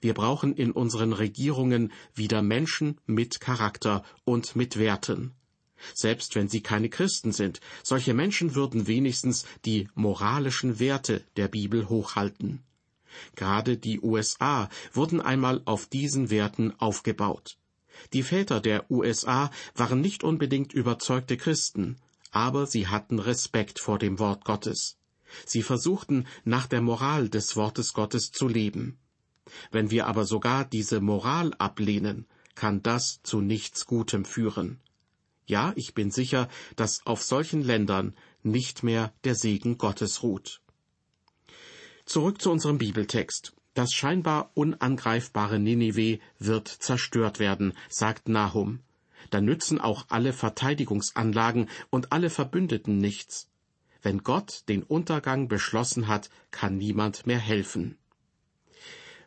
Wir 0.00 0.14
brauchen 0.14 0.54
in 0.54 0.72
unseren 0.72 1.12
Regierungen 1.12 1.92
wieder 2.14 2.42
Menschen 2.42 3.00
mit 3.06 3.40
Charakter 3.40 4.04
und 4.24 4.54
mit 4.54 4.78
Werten. 4.78 5.32
Selbst 5.94 6.34
wenn 6.34 6.48
sie 6.48 6.60
keine 6.60 6.90
Christen 6.90 7.32
sind, 7.32 7.60
solche 7.82 8.12
Menschen 8.12 8.54
würden 8.54 8.86
wenigstens 8.86 9.46
die 9.64 9.88
moralischen 9.94 10.78
Werte 10.78 11.24
der 11.36 11.48
Bibel 11.48 11.88
hochhalten. 11.88 12.62
Gerade 13.34 13.76
die 13.76 14.00
USA 14.00 14.68
wurden 14.92 15.20
einmal 15.20 15.62
auf 15.64 15.86
diesen 15.86 16.30
Werten 16.30 16.78
aufgebaut. 16.78 17.56
Die 18.12 18.22
Väter 18.22 18.60
der 18.60 18.90
USA 18.90 19.50
waren 19.74 20.00
nicht 20.00 20.24
unbedingt 20.24 20.72
überzeugte 20.72 21.36
Christen, 21.36 21.96
aber 22.30 22.66
sie 22.66 22.88
hatten 22.88 23.18
Respekt 23.18 23.78
vor 23.78 23.98
dem 23.98 24.18
Wort 24.18 24.44
Gottes. 24.44 24.96
Sie 25.46 25.62
versuchten 25.62 26.26
nach 26.44 26.66
der 26.66 26.80
Moral 26.80 27.28
des 27.28 27.56
Wortes 27.56 27.92
Gottes 27.92 28.32
zu 28.32 28.48
leben. 28.48 28.98
Wenn 29.70 29.90
wir 29.90 30.06
aber 30.06 30.24
sogar 30.24 30.64
diese 30.64 31.00
Moral 31.00 31.54
ablehnen, 31.58 32.26
kann 32.54 32.82
das 32.82 33.20
zu 33.22 33.40
nichts 33.40 33.86
Gutem 33.86 34.24
führen. 34.24 34.80
Ja, 35.46 35.72
ich 35.76 35.94
bin 35.94 36.10
sicher, 36.10 36.48
dass 36.76 37.04
auf 37.06 37.22
solchen 37.22 37.62
Ländern 37.62 38.14
nicht 38.42 38.82
mehr 38.82 39.12
der 39.24 39.34
Segen 39.34 39.78
Gottes 39.78 40.22
ruht. 40.22 40.60
Zurück 42.04 42.40
zu 42.40 42.50
unserem 42.50 42.78
Bibeltext. 42.78 43.52
Das 43.74 43.92
scheinbar 43.92 44.50
unangreifbare 44.54 45.58
Ninive 45.58 46.18
wird 46.38 46.68
zerstört 46.68 47.38
werden, 47.38 47.72
sagt 47.88 48.28
Nahum. 48.28 48.80
Da 49.30 49.40
nützen 49.40 49.80
auch 49.80 50.06
alle 50.08 50.32
Verteidigungsanlagen 50.32 51.68
und 51.90 52.12
alle 52.12 52.30
Verbündeten 52.30 52.98
nichts. 52.98 53.48
Wenn 54.02 54.22
Gott 54.22 54.64
den 54.68 54.82
Untergang 54.82 55.46
beschlossen 55.48 56.08
hat, 56.08 56.30
kann 56.50 56.78
niemand 56.78 57.26
mehr 57.26 57.38
helfen. 57.38 57.98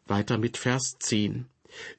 Weiter 0.06 0.38
mit 0.38 0.58
Vers 0.58 0.96
10. 1.00 1.46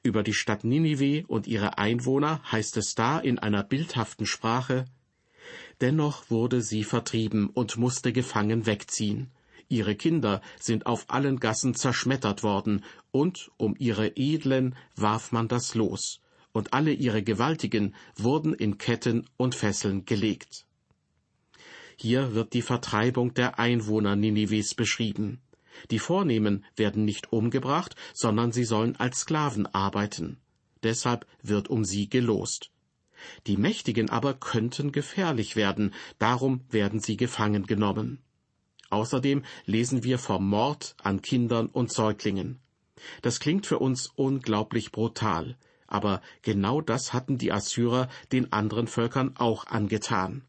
Über 0.03 0.23
die 0.23 0.33
Stadt 0.33 0.63
Ninive 0.63 1.25
und 1.27 1.47
ihre 1.47 1.77
Einwohner 1.77 2.41
heißt 2.51 2.77
es 2.77 2.95
da 2.95 3.19
in 3.19 3.39
einer 3.39 3.63
bildhaften 3.63 4.25
Sprache, 4.25 4.85
Dennoch 5.81 6.29
wurde 6.29 6.61
sie 6.61 6.83
vertrieben 6.83 7.49
und 7.49 7.77
musste 7.77 8.13
gefangen 8.13 8.65
wegziehen. 8.65 9.31
Ihre 9.67 9.95
Kinder 9.95 10.41
sind 10.59 10.85
auf 10.85 11.09
allen 11.09 11.39
Gassen 11.39 11.73
zerschmettert 11.73 12.43
worden, 12.43 12.83
und 13.11 13.51
um 13.57 13.75
ihre 13.77 14.09
Edlen 14.15 14.75
warf 14.95 15.31
man 15.31 15.47
das 15.47 15.75
Los, 15.75 16.21
und 16.51 16.73
alle 16.73 16.93
ihre 16.93 17.23
Gewaltigen 17.23 17.95
wurden 18.15 18.53
in 18.53 18.77
Ketten 18.77 19.27
und 19.37 19.55
Fesseln 19.55 20.05
gelegt. 20.05 20.65
Hier 21.97 22.33
wird 22.33 22.53
die 22.53 22.61
Vertreibung 22.61 23.33
der 23.33 23.57
Einwohner 23.57 24.15
Ninives 24.15 24.75
beschrieben. 24.75 25.41
Die 25.91 25.99
Vornehmen 25.99 26.65
werden 26.75 27.05
nicht 27.05 27.31
umgebracht, 27.31 27.95
sondern 28.13 28.51
sie 28.51 28.65
sollen 28.65 28.95
als 28.97 29.21
Sklaven 29.21 29.65
arbeiten. 29.67 30.37
Deshalb 30.83 31.25
wird 31.41 31.69
um 31.69 31.83
sie 31.85 32.09
gelost. 32.09 32.71
Die 33.47 33.57
Mächtigen 33.57 34.09
aber 34.09 34.33
könnten 34.33 34.91
gefährlich 34.91 35.55
werden, 35.55 35.93
darum 36.19 36.61
werden 36.69 36.99
sie 36.99 37.17
gefangen 37.17 37.65
genommen. 37.65 38.21
Außerdem 38.89 39.43
lesen 39.65 40.03
wir 40.03 40.19
vom 40.19 40.47
Mord 40.47 40.95
an 41.01 41.21
Kindern 41.21 41.67
und 41.67 41.91
Säuglingen. 41.91 42.59
Das 43.21 43.39
klingt 43.39 43.65
für 43.65 43.79
uns 43.79 44.11
unglaublich 44.15 44.91
brutal, 44.91 45.57
aber 45.87 46.21
genau 46.41 46.81
das 46.81 47.13
hatten 47.13 47.37
die 47.37 47.51
Assyrer 47.51 48.09
den 48.31 48.53
anderen 48.53 48.87
Völkern 48.87 49.35
auch 49.37 49.65
angetan. 49.67 50.43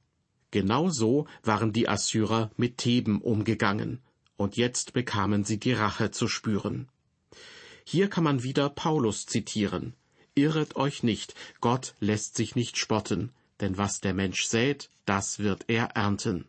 Genau 0.50 0.88
so 0.88 1.26
waren 1.43 1.73
die 1.73 1.88
Assyrer 1.88 2.50
mit 2.57 2.78
Theben 2.78 3.21
umgegangen, 3.21 4.00
und 4.37 4.57
jetzt 4.57 4.93
bekamen 4.93 5.45
sie 5.45 5.59
die 5.59 5.73
Rache 5.73 6.11
zu 6.11 6.28
spüren. 6.28 6.88
Hier 7.85 8.09
kann 8.09 8.25
man 8.25 8.43
wieder 8.43 8.69
Paulus 8.69 9.26
zitieren. 9.26 9.95
Irret 10.35 10.76
euch 10.76 11.02
nicht, 11.02 11.35
Gott 11.61 11.95
lässt 12.00 12.37
sich 12.37 12.55
nicht 12.57 12.76
spotten, 12.76 13.33
denn 13.61 13.78
was 13.78 14.00
der 14.00 14.14
Mensch 14.14 14.45
sät, 14.47 14.90
das 15.05 15.38
wird 15.38 15.64
er 15.69 15.97
ernten. 15.97 16.47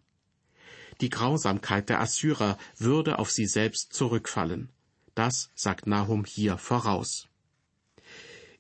Die 1.01 1.10
Grausamkeit 1.10 1.89
der 1.89 2.01
Assyrer 2.01 2.58
würde 2.77 3.20
auf 3.20 3.32
sie 3.32 3.46
selbst 3.46 3.94
zurückfallen. 3.94 4.70
Das 5.16 5.50
sagt 5.56 5.88
Nahum 5.88 6.25
hier 6.25 6.58
voraus. 6.58 7.27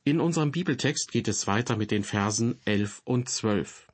In 0.03 0.19
unserem 0.19 0.51
Bibeltext 0.51 1.11
geht 1.11 1.27
es 1.27 1.47
weiter 1.47 1.75
mit 1.75 1.91
den 1.91 2.03
Versen 2.03 2.59
elf 2.65 3.01
und 3.03 3.29
zwölf. 3.29 3.87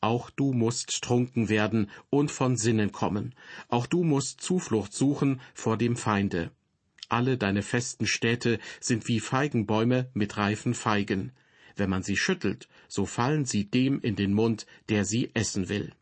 Auch 0.00 0.30
du 0.30 0.52
musst 0.52 1.02
trunken 1.02 1.48
werden 1.48 1.88
und 2.10 2.32
von 2.32 2.56
Sinnen 2.56 2.90
kommen. 2.90 3.34
Auch 3.68 3.86
du 3.86 4.02
musst 4.02 4.40
Zuflucht 4.40 4.92
suchen 4.92 5.40
vor 5.54 5.78
dem 5.78 5.96
Feinde. 5.96 6.50
Alle 7.08 7.38
deine 7.38 7.62
festen 7.62 8.06
Städte 8.06 8.58
sind 8.80 9.06
wie 9.06 9.20
Feigenbäume 9.20 10.10
mit 10.12 10.36
reifen 10.36 10.74
Feigen. 10.74 11.30
Wenn 11.76 11.90
man 11.90 12.02
sie 12.02 12.16
schüttelt, 12.16 12.68
so 12.88 13.06
fallen 13.06 13.44
sie 13.44 13.70
dem 13.70 14.00
in 14.00 14.16
den 14.16 14.34
Mund, 14.34 14.66
der 14.88 15.04
sie 15.04 15.30
essen 15.34 15.68
will. 15.68 15.92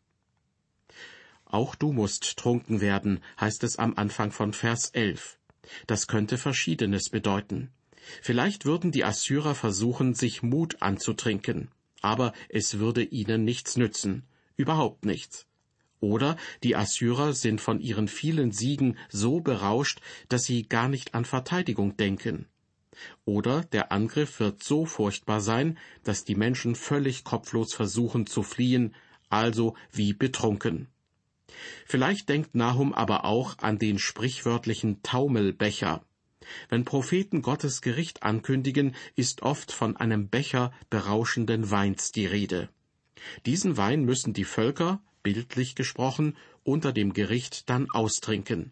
Auch 1.51 1.75
du 1.75 1.91
musst 1.91 2.37
trunken 2.37 2.79
werden, 2.79 3.19
heißt 3.39 3.65
es 3.65 3.77
am 3.77 3.93
Anfang 3.97 4.31
von 4.31 4.53
Vers 4.53 4.89
11. 4.91 5.37
Das 5.85 6.07
könnte 6.07 6.37
Verschiedenes 6.37 7.09
bedeuten. 7.09 7.71
Vielleicht 8.21 8.65
würden 8.65 8.91
die 8.91 9.03
Assyrer 9.03 9.53
versuchen, 9.53 10.13
sich 10.13 10.43
Mut 10.43 10.81
anzutrinken, 10.81 11.69
aber 12.01 12.31
es 12.47 12.79
würde 12.79 13.03
ihnen 13.03 13.43
nichts 13.43 13.75
nützen, 13.75 14.23
überhaupt 14.55 15.05
nichts. 15.05 15.45
Oder 15.99 16.37
die 16.63 16.77
Assyrer 16.77 17.33
sind 17.33 17.59
von 17.59 17.81
ihren 17.81 18.07
vielen 18.07 18.53
Siegen 18.53 18.97
so 19.09 19.41
berauscht, 19.41 19.99
dass 20.29 20.45
sie 20.45 20.63
gar 20.63 20.87
nicht 20.87 21.13
an 21.13 21.25
Verteidigung 21.25 21.97
denken. 21.97 22.47
Oder 23.25 23.65
der 23.65 23.91
Angriff 23.91 24.39
wird 24.39 24.63
so 24.63 24.85
furchtbar 24.85 25.41
sein, 25.41 25.77
dass 26.03 26.23
die 26.23 26.35
Menschen 26.35 26.75
völlig 26.75 27.25
kopflos 27.25 27.73
versuchen 27.73 28.25
zu 28.25 28.41
fliehen, 28.41 28.95
also 29.29 29.75
wie 29.91 30.13
betrunken. 30.13 30.87
Vielleicht 31.85 32.29
denkt 32.29 32.55
Nahum 32.55 32.93
aber 32.93 33.25
auch 33.25 33.57
an 33.59 33.77
den 33.77 33.99
sprichwörtlichen 33.99 35.03
Taumelbecher. 35.03 36.03
Wenn 36.69 36.85
Propheten 36.85 37.41
Gottes 37.41 37.81
Gericht 37.81 38.23
ankündigen, 38.23 38.95
ist 39.15 39.41
oft 39.41 39.71
von 39.71 39.97
einem 39.97 40.29
Becher 40.29 40.71
berauschenden 40.89 41.69
Weins 41.71 42.11
die 42.11 42.25
Rede. 42.25 42.69
Diesen 43.45 43.77
Wein 43.77 44.03
müssen 44.03 44.33
die 44.33 44.45
Völker, 44.45 45.01
bildlich 45.23 45.75
gesprochen, 45.75 46.35
unter 46.63 46.91
dem 46.91 47.13
Gericht 47.13 47.69
dann 47.69 47.89
austrinken. 47.91 48.71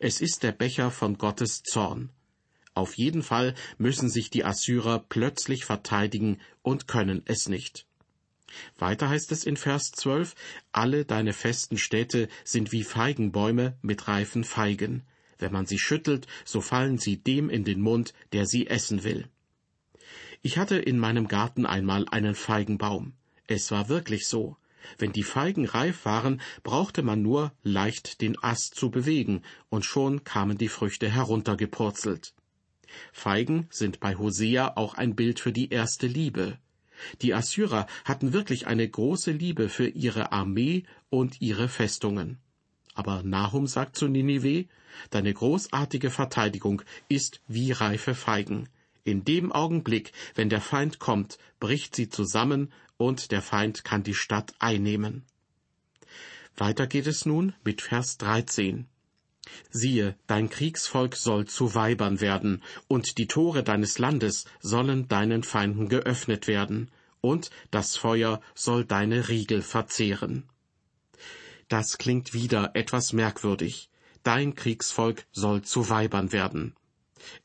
Es 0.00 0.20
ist 0.20 0.42
der 0.42 0.52
Becher 0.52 0.90
von 0.90 1.18
Gottes 1.18 1.62
Zorn. 1.62 2.10
Auf 2.74 2.96
jeden 2.96 3.22
Fall 3.22 3.54
müssen 3.76 4.08
sich 4.08 4.30
die 4.30 4.44
Assyrer 4.44 5.04
plötzlich 5.08 5.64
verteidigen 5.64 6.40
und 6.62 6.88
können 6.88 7.22
es 7.26 7.48
nicht. 7.48 7.86
Weiter 8.78 9.08
heißt 9.08 9.32
es 9.32 9.44
in 9.44 9.56
Vers 9.56 9.92
12, 9.92 10.34
alle 10.72 11.04
deine 11.04 11.32
festen 11.32 11.78
Städte 11.78 12.28
sind 12.44 12.72
wie 12.72 12.84
Feigenbäume 12.84 13.76
mit 13.82 14.08
reifen 14.08 14.44
Feigen. 14.44 15.02
Wenn 15.38 15.52
man 15.52 15.66
sie 15.66 15.78
schüttelt, 15.78 16.26
so 16.44 16.60
fallen 16.60 16.98
sie 16.98 17.16
dem 17.16 17.50
in 17.50 17.64
den 17.64 17.80
Mund, 17.80 18.14
der 18.32 18.46
sie 18.46 18.66
essen 18.66 19.04
will. 19.04 19.28
Ich 20.42 20.58
hatte 20.58 20.76
in 20.76 20.98
meinem 20.98 21.28
Garten 21.28 21.66
einmal 21.66 22.06
einen 22.10 22.34
Feigenbaum. 22.34 23.14
Es 23.46 23.70
war 23.70 23.88
wirklich 23.88 24.26
so. 24.26 24.56
Wenn 24.98 25.12
die 25.12 25.22
Feigen 25.22 25.66
reif 25.66 26.04
waren, 26.04 26.40
brauchte 26.64 27.02
man 27.02 27.22
nur 27.22 27.52
leicht 27.62 28.20
den 28.20 28.42
Ast 28.42 28.74
zu 28.74 28.90
bewegen, 28.90 29.42
und 29.68 29.84
schon 29.84 30.24
kamen 30.24 30.58
die 30.58 30.68
Früchte 30.68 31.08
heruntergepurzelt. 31.08 32.34
Feigen 33.12 33.68
sind 33.70 34.00
bei 34.00 34.16
Hosea 34.16 34.76
auch 34.76 34.94
ein 34.94 35.14
Bild 35.14 35.40
für 35.40 35.52
die 35.52 35.70
erste 35.70 36.06
Liebe. 36.06 36.58
Die 37.20 37.34
Assyrer 37.34 37.86
hatten 38.04 38.32
wirklich 38.32 38.66
eine 38.66 38.88
große 38.88 39.32
Liebe 39.32 39.68
für 39.68 39.88
ihre 39.88 40.32
Armee 40.32 40.84
und 41.10 41.40
ihre 41.40 41.68
Festungen. 41.68 42.38
Aber 42.94 43.22
Nahum 43.22 43.66
sagt 43.66 43.96
zu 43.96 44.08
Ninive, 44.08 44.66
deine 45.10 45.32
großartige 45.32 46.10
Verteidigung 46.10 46.82
ist 47.08 47.40
wie 47.48 47.72
reife 47.72 48.14
Feigen. 48.14 48.68
In 49.04 49.24
dem 49.24 49.50
Augenblick, 49.50 50.12
wenn 50.34 50.48
der 50.48 50.60
Feind 50.60 50.98
kommt, 50.98 51.38
bricht 51.58 51.96
sie 51.96 52.08
zusammen 52.08 52.72
und 52.96 53.32
der 53.32 53.42
Feind 53.42 53.84
kann 53.84 54.02
die 54.02 54.14
Stadt 54.14 54.54
einnehmen. 54.58 55.24
Weiter 56.56 56.86
geht 56.86 57.06
es 57.06 57.24
nun 57.26 57.54
mit 57.64 57.80
Vers 57.82 58.18
13. 58.18 58.86
Siehe, 59.70 60.16
dein 60.26 60.48
Kriegsvolk 60.50 61.16
soll 61.16 61.46
zu 61.46 61.74
Weibern 61.74 62.20
werden, 62.20 62.62
und 62.88 63.18
die 63.18 63.26
Tore 63.26 63.62
deines 63.62 63.98
Landes 63.98 64.44
sollen 64.60 65.08
deinen 65.08 65.42
Feinden 65.42 65.88
geöffnet 65.88 66.46
werden, 66.46 66.90
und 67.20 67.50
das 67.70 67.96
Feuer 67.96 68.40
soll 68.54 68.84
deine 68.84 69.28
Riegel 69.28 69.62
verzehren. 69.62 70.44
Das 71.68 71.98
klingt 71.98 72.34
wieder 72.34 72.72
etwas 72.74 73.12
merkwürdig. 73.12 73.88
Dein 74.22 74.54
Kriegsvolk 74.54 75.24
soll 75.32 75.62
zu 75.62 75.88
Weibern 75.88 76.32
werden. 76.32 76.74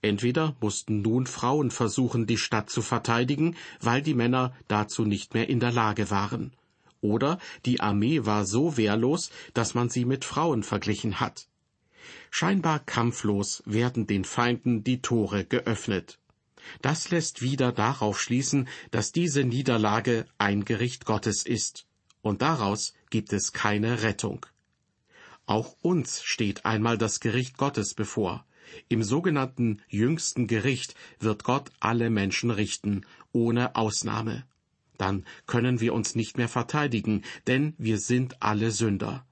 Entweder 0.01 0.55
mussten 0.59 1.01
nun 1.01 1.27
Frauen 1.27 1.71
versuchen, 1.71 2.27
die 2.27 2.37
Stadt 2.37 2.69
zu 2.69 2.81
verteidigen, 2.81 3.55
weil 3.79 4.01
die 4.01 4.15
Männer 4.15 4.53
dazu 4.67 5.05
nicht 5.05 5.33
mehr 5.33 5.49
in 5.49 5.59
der 5.59 5.71
Lage 5.71 6.09
waren, 6.09 6.51
oder 7.01 7.39
die 7.65 7.79
Armee 7.79 8.25
war 8.25 8.45
so 8.45 8.75
wehrlos, 8.75 9.29
dass 9.53 9.75
man 9.75 9.89
sie 9.89 10.05
mit 10.05 10.25
Frauen 10.25 10.63
verglichen 10.63 11.19
hat. 11.19 11.47
Scheinbar 12.31 12.79
kampflos 12.79 13.63
werden 13.65 14.07
den 14.07 14.25
Feinden 14.25 14.83
die 14.83 15.01
Tore 15.01 15.45
geöffnet. 15.45 16.19
Das 16.81 17.09
lässt 17.09 17.41
wieder 17.41 17.71
darauf 17.71 18.19
schließen, 18.19 18.67
dass 18.91 19.11
diese 19.11 19.43
Niederlage 19.43 20.25
ein 20.37 20.65
Gericht 20.65 21.05
Gottes 21.05 21.45
ist, 21.45 21.85
und 22.21 22.41
daraus 22.41 22.93
gibt 23.09 23.33
es 23.33 23.53
keine 23.53 24.03
Rettung. 24.03 24.45
Auch 25.45 25.75
uns 25.81 26.21
steht 26.23 26.65
einmal 26.65 26.97
das 26.97 27.19
Gericht 27.21 27.57
Gottes 27.57 27.93
bevor. 27.93 28.45
Im 28.89 29.01
sogenannten 29.01 29.81
jüngsten 29.87 30.47
Gericht 30.47 30.93
wird 31.19 31.45
Gott 31.45 31.71
alle 31.79 32.09
Menschen 32.09 32.51
richten, 32.51 33.05
ohne 33.31 33.75
Ausnahme. 33.75 34.43
Dann 34.97 35.25
können 35.45 35.79
wir 35.79 35.93
uns 35.93 36.15
nicht 36.15 36.37
mehr 36.37 36.49
verteidigen, 36.49 37.23
denn 37.45 37.75
wir 37.77 37.97
sind 37.97 38.41
alle 38.41 38.71
Sünder. 38.71 39.25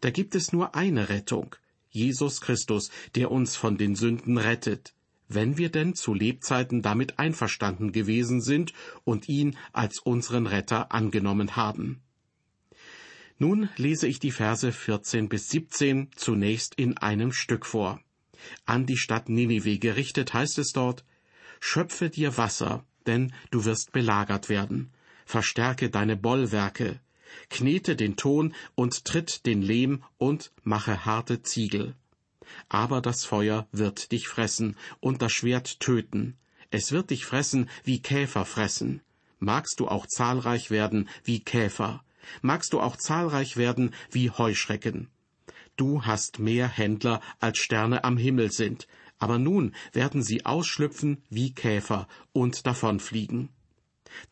Da 0.00 0.10
gibt 0.10 0.34
es 0.34 0.52
nur 0.52 0.74
eine 0.74 1.08
Rettung, 1.10 1.56
Jesus 1.90 2.40
Christus, 2.40 2.90
der 3.14 3.30
uns 3.30 3.56
von 3.56 3.76
den 3.76 3.94
Sünden 3.94 4.38
rettet, 4.38 4.94
wenn 5.28 5.58
wir 5.58 5.70
denn 5.70 5.94
zu 5.94 6.14
Lebzeiten 6.14 6.82
damit 6.82 7.18
einverstanden 7.18 7.92
gewesen 7.92 8.40
sind 8.40 8.72
und 9.04 9.28
ihn 9.28 9.56
als 9.72 9.98
unseren 10.00 10.46
Retter 10.46 10.92
angenommen 10.92 11.56
haben. 11.56 12.02
Nun 13.38 13.70
lese 13.76 14.06
ich 14.06 14.18
die 14.18 14.32
Verse 14.32 14.70
14 14.70 15.28
bis 15.28 15.48
17 15.48 16.10
zunächst 16.14 16.74
in 16.74 16.98
einem 16.98 17.32
Stück 17.32 17.64
vor. 17.64 18.00
An 18.66 18.86
die 18.86 18.98
Stadt 18.98 19.28
Ninive 19.28 19.78
gerichtet 19.78 20.34
heißt 20.34 20.58
es 20.58 20.72
dort, 20.72 21.04
Schöpfe 21.60 22.10
dir 22.10 22.36
Wasser, 22.36 22.84
denn 23.06 23.32
du 23.50 23.64
wirst 23.64 23.92
belagert 23.92 24.48
werden. 24.48 24.92
Verstärke 25.24 25.90
deine 25.90 26.16
Bollwerke. 26.16 27.00
Knete 27.48 27.96
den 27.96 28.16
Ton 28.16 28.54
und 28.74 29.04
tritt 29.04 29.46
den 29.46 29.62
Lehm 29.62 30.02
und 30.18 30.52
mache 30.62 31.04
harte 31.04 31.42
Ziegel. 31.42 31.94
Aber 32.68 33.00
das 33.00 33.24
Feuer 33.24 33.68
wird 33.72 34.12
dich 34.12 34.28
fressen 34.28 34.76
und 35.00 35.22
das 35.22 35.32
Schwert 35.32 35.80
töten. 35.80 36.36
Es 36.70 36.92
wird 36.92 37.10
dich 37.10 37.24
fressen 37.24 37.68
wie 37.84 38.00
Käfer 38.00 38.44
fressen. 38.44 39.02
Magst 39.38 39.80
du 39.80 39.88
auch 39.88 40.06
zahlreich 40.06 40.70
werden 40.70 41.08
wie 41.24 41.40
Käfer. 41.40 42.04
Magst 42.42 42.72
du 42.72 42.80
auch 42.80 42.96
zahlreich 42.96 43.56
werden 43.56 43.94
wie 44.10 44.30
Heuschrecken. 44.30 45.08
Du 45.76 46.04
hast 46.04 46.38
mehr 46.38 46.68
Händler, 46.68 47.20
als 47.38 47.58
Sterne 47.58 48.04
am 48.04 48.18
Himmel 48.18 48.52
sind, 48.52 48.86
aber 49.18 49.38
nun 49.38 49.74
werden 49.92 50.22
sie 50.22 50.44
ausschlüpfen 50.44 51.22
wie 51.30 51.54
Käfer 51.54 52.06
und 52.32 52.66
davonfliegen. 52.66 53.48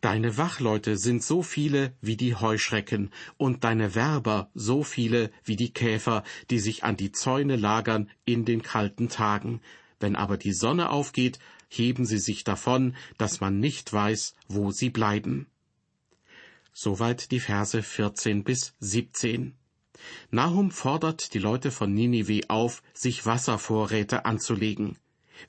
Deine 0.00 0.37
Wachleute 0.37 0.97
sind 0.97 1.23
so 1.23 1.42
viele 1.42 1.92
wie 2.00 2.16
die 2.16 2.35
Heuschrecken 2.35 3.11
und 3.37 3.64
deine 3.64 3.94
Werber 3.94 4.50
so 4.54 4.82
viele 4.82 5.30
wie 5.44 5.56
die 5.56 5.73
Käfer, 5.73 6.25
die 6.50 6.58
sich 6.58 6.85
an 6.85 6.97
die 6.97 7.12
Zäune 7.12 7.56
lagern 7.56 8.11
in 8.25 8.44
den 8.44 8.62
kalten 8.62 9.08
Tagen. 9.08 9.61
Wenn 10.00 10.16
aber 10.16 10.37
die 10.37 10.52
Sonne 10.52 10.90
aufgeht, 10.90 11.38
heben 11.68 12.06
sie 12.06 12.18
sich 12.18 12.44
davon, 12.44 12.97
dass 13.18 13.40
man 13.40 13.58
nicht 13.61 13.92
weiß, 13.92 14.35
wo 14.49 14.70
sie 14.70 14.90
bleiben. 14.90 15.47
Soweit 16.73 17.32
die 17.32 17.40
Verse 17.40 17.82
14 17.82 18.44
bis 18.44 18.75
17. 18.80 19.54
Nahum 20.30 20.70
fordert 20.70 21.35
die 21.35 21.40
Leute 21.40 21.70
von 21.70 21.92
Ninive 21.92 22.49
auf, 22.49 22.82
sich 22.94 23.26
Wasservorräte 23.26 24.25
anzulegen. 24.25 24.97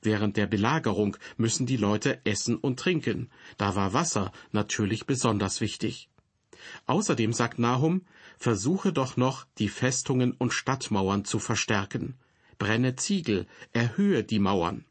Während 0.02 0.36
der 0.36 0.46
Belagerung 0.46 1.16
müssen 1.36 1.66
die 1.66 1.76
Leute 1.76 2.24
essen 2.24 2.56
und 2.56 2.78
trinken. 2.78 3.30
Da 3.56 3.74
war 3.74 3.92
Wasser 3.92 4.32
natürlich 4.52 5.06
besonders 5.06 5.60
wichtig. 5.60 6.08
Außerdem 6.86 7.32
sagt 7.32 7.58
Nahum, 7.58 8.02
versuche 8.38 8.92
doch 8.92 9.16
noch, 9.16 9.46
die 9.58 9.68
Festungen 9.68 10.32
und 10.32 10.52
Stadtmauern 10.52 11.24
zu 11.24 11.38
verstärken. 11.38 12.14
Brenne 12.58 12.96
Ziegel, 12.96 13.46
erhöhe 13.72 14.22
die 14.24 14.38
Mauern. 14.38 14.84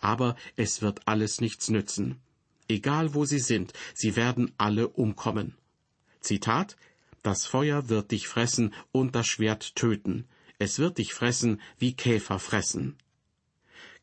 Aber 0.00 0.36
es 0.56 0.82
wird 0.82 1.06
alles 1.06 1.40
nichts 1.40 1.70
nützen. 1.70 2.20
Egal 2.68 3.14
wo 3.14 3.24
sie 3.24 3.38
sind, 3.38 3.72
sie 3.94 4.16
werden 4.16 4.52
alle 4.58 4.88
umkommen. 4.88 5.54
Zitat 6.20 6.76
Das 7.22 7.46
Feuer 7.46 7.88
wird 7.88 8.10
dich 8.10 8.28
fressen 8.28 8.74
und 8.92 9.14
das 9.14 9.26
Schwert 9.26 9.76
töten. 9.76 10.26
Es 10.58 10.78
wird 10.78 10.98
dich 10.98 11.14
fressen 11.14 11.60
wie 11.78 11.94
Käfer 11.94 12.38
fressen. 12.38 12.96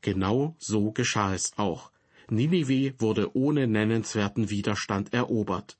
Genau 0.03 0.53
so 0.59 0.91
geschah 0.91 1.33
es 1.33 1.53
auch. 1.57 1.89
Ninive 2.29 2.93
wurde 2.99 3.35
ohne 3.35 3.67
nennenswerten 3.67 4.49
Widerstand 4.49 5.13
erobert. 5.13 5.77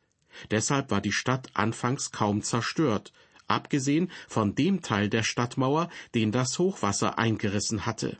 Deshalb 0.50 0.92
war 0.92 1.02
die 1.02 1.12
Stadt 1.12 1.50
anfangs 1.54 2.12
kaum 2.12 2.42
zerstört, 2.42 3.12
abgesehen 3.48 4.10
von 4.30 4.56
dem 4.56 4.82
Teil 4.82 5.10
der 5.10 5.24
Stadtmauer, 5.24 5.90
den 6.16 6.32
das 6.32 6.58
Hochwasser 6.58 7.20
eingerissen 7.20 7.86
hatte. 7.86 8.18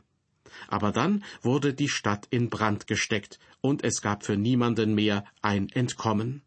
Aber 0.68 0.92
dann 0.92 1.24
wurde 1.40 1.72
die 1.72 1.88
Stadt 1.88 2.26
in 2.28 2.50
Brand 2.50 2.86
gesteckt, 2.86 3.38
und 3.62 3.82
es 3.82 4.02
gab 4.02 4.24
für 4.26 4.36
niemanden 4.36 4.94
mehr 4.94 5.24
ein 5.40 5.70
Entkommen. 5.70 6.42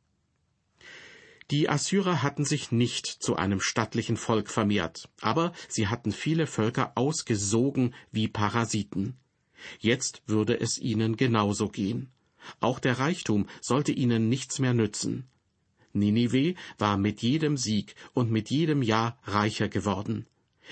Die 1.50 1.68
Assyrer 1.68 2.22
hatten 2.22 2.46
sich 2.46 2.72
nicht 2.72 3.08
zu 3.08 3.36
einem 3.36 3.60
stattlichen 3.60 4.18
Volk 4.18 4.52
vermehrt, 4.52 5.10
aber 5.20 5.52
sie 5.68 5.88
hatten 5.88 6.12
viele 6.12 6.46
Völker 6.46 6.92
ausgesogen 6.94 7.96
wie 8.12 8.28
Parasiten. 8.28 9.18
Jetzt 9.80 10.22
würde 10.26 10.60
es 10.60 10.78
ihnen 10.78 11.18
genauso 11.18 11.70
gehen. 11.70 12.10
Auch 12.60 12.80
der 12.80 13.00
Reichtum 13.00 13.48
sollte 13.62 13.92
ihnen 13.92 14.30
nichts 14.30 14.60
mehr 14.60 14.74
nützen. 14.74 15.28
Ninive 15.94 16.56
war 16.78 16.98
mit 16.98 17.22
jedem 17.22 17.58
Sieg 17.58 17.96
und 18.14 18.32
mit 18.32 18.50
jedem 18.50 18.82
Jahr 18.82 19.18
reicher 19.24 19.68
geworden. 19.68 20.28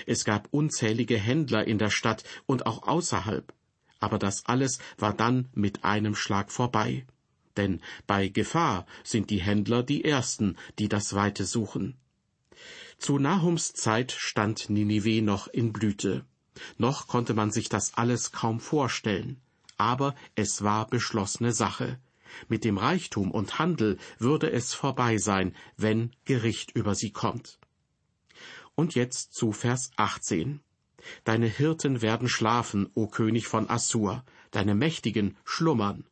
Es 0.06 0.24
gab 0.24 0.48
unzählige 0.52 1.18
Händler 1.18 1.66
in 1.66 1.78
der 1.78 1.90
Stadt 1.90 2.24
und 2.46 2.66
auch 2.66 2.86
außerhalb. 2.86 3.52
Aber 3.98 4.18
das 4.18 4.44
alles 4.46 4.78
war 4.98 5.14
dann 5.14 5.48
mit 5.54 5.84
einem 5.84 6.14
Schlag 6.14 6.52
vorbei. 6.52 7.06
Denn 7.56 7.80
bei 8.06 8.28
Gefahr 8.28 8.86
sind 9.02 9.30
die 9.30 9.40
Händler 9.40 9.82
die 9.82 10.04
Ersten, 10.04 10.56
die 10.78 10.88
das 10.88 11.14
Weite 11.14 11.44
suchen. 11.44 11.96
Zu 12.98 13.18
Nahums 13.18 13.72
Zeit 13.72 14.12
stand 14.12 14.68
Ninive 14.68 15.22
noch 15.22 15.48
in 15.48 15.72
Blüte. 15.72 16.24
Noch 16.78 17.06
konnte 17.06 17.34
man 17.34 17.50
sich 17.50 17.68
das 17.68 17.94
alles 17.94 18.32
kaum 18.32 18.60
vorstellen. 18.60 19.40
Aber 19.76 20.14
es 20.34 20.62
war 20.62 20.86
beschlossene 20.88 21.52
Sache. 21.52 21.98
Mit 22.48 22.64
dem 22.64 22.78
Reichtum 22.78 23.30
und 23.30 23.58
Handel 23.58 23.98
würde 24.18 24.50
es 24.50 24.74
vorbei 24.74 25.18
sein, 25.18 25.54
wenn 25.76 26.12
Gericht 26.24 26.72
über 26.72 26.94
sie 26.94 27.10
kommt. 27.10 27.58
Und 28.74 28.94
jetzt 28.94 29.32
zu 29.32 29.52
Vers 29.52 29.90
18. 29.96 30.60
Deine 31.24 31.46
Hirten 31.46 32.02
werden 32.02 32.28
schlafen, 32.28 32.90
o 32.94 33.06
König 33.06 33.46
von 33.46 33.70
Assur, 33.70 34.24
deine 34.50 34.74
Mächtigen 34.74 35.36
schlummern. 35.44 36.04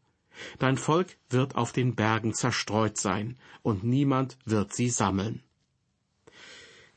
Dein 0.59 0.77
Volk 0.77 1.17
wird 1.31 1.57
auf 1.57 1.73
den 1.73 1.95
Bergen 1.95 2.35
zerstreut 2.35 2.97
sein, 2.97 3.37
und 3.63 3.85
niemand 3.85 4.39
wird 4.45 4.73
sie 4.75 4.89
sammeln. 4.89 5.43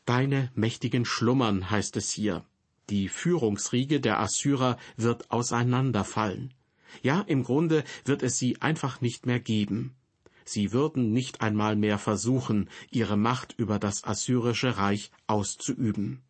Deine 0.05 0.51
Mächtigen 0.55 1.05
schlummern, 1.05 1.69
heißt 1.69 1.97
es 1.97 2.11
hier. 2.11 2.45
Die 2.89 3.09
Führungsriege 3.09 3.99
der 3.99 4.19
Assyrer 4.19 4.77
wird 4.95 5.29
auseinanderfallen. 5.29 6.53
Ja, 7.03 7.21
im 7.21 7.43
Grunde 7.43 7.83
wird 8.05 8.23
es 8.23 8.37
sie 8.37 8.61
einfach 8.61 9.01
nicht 9.01 9.25
mehr 9.25 9.41
geben. 9.41 9.93
Sie 10.45 10.71
würden 10.71 11.11
nicht 11.11 11.41
einmal 11.41 11.75
mehr 11.75 11.97
versuchen, 11.97 12.69
ihre 12.89 13.17
Macht 13.17 13.53
über 13.57 13.79
das 13.79 14.05
assyrische 14.05 14.77
Reich 14.77 15.11
auszuüben. 15.27 16.21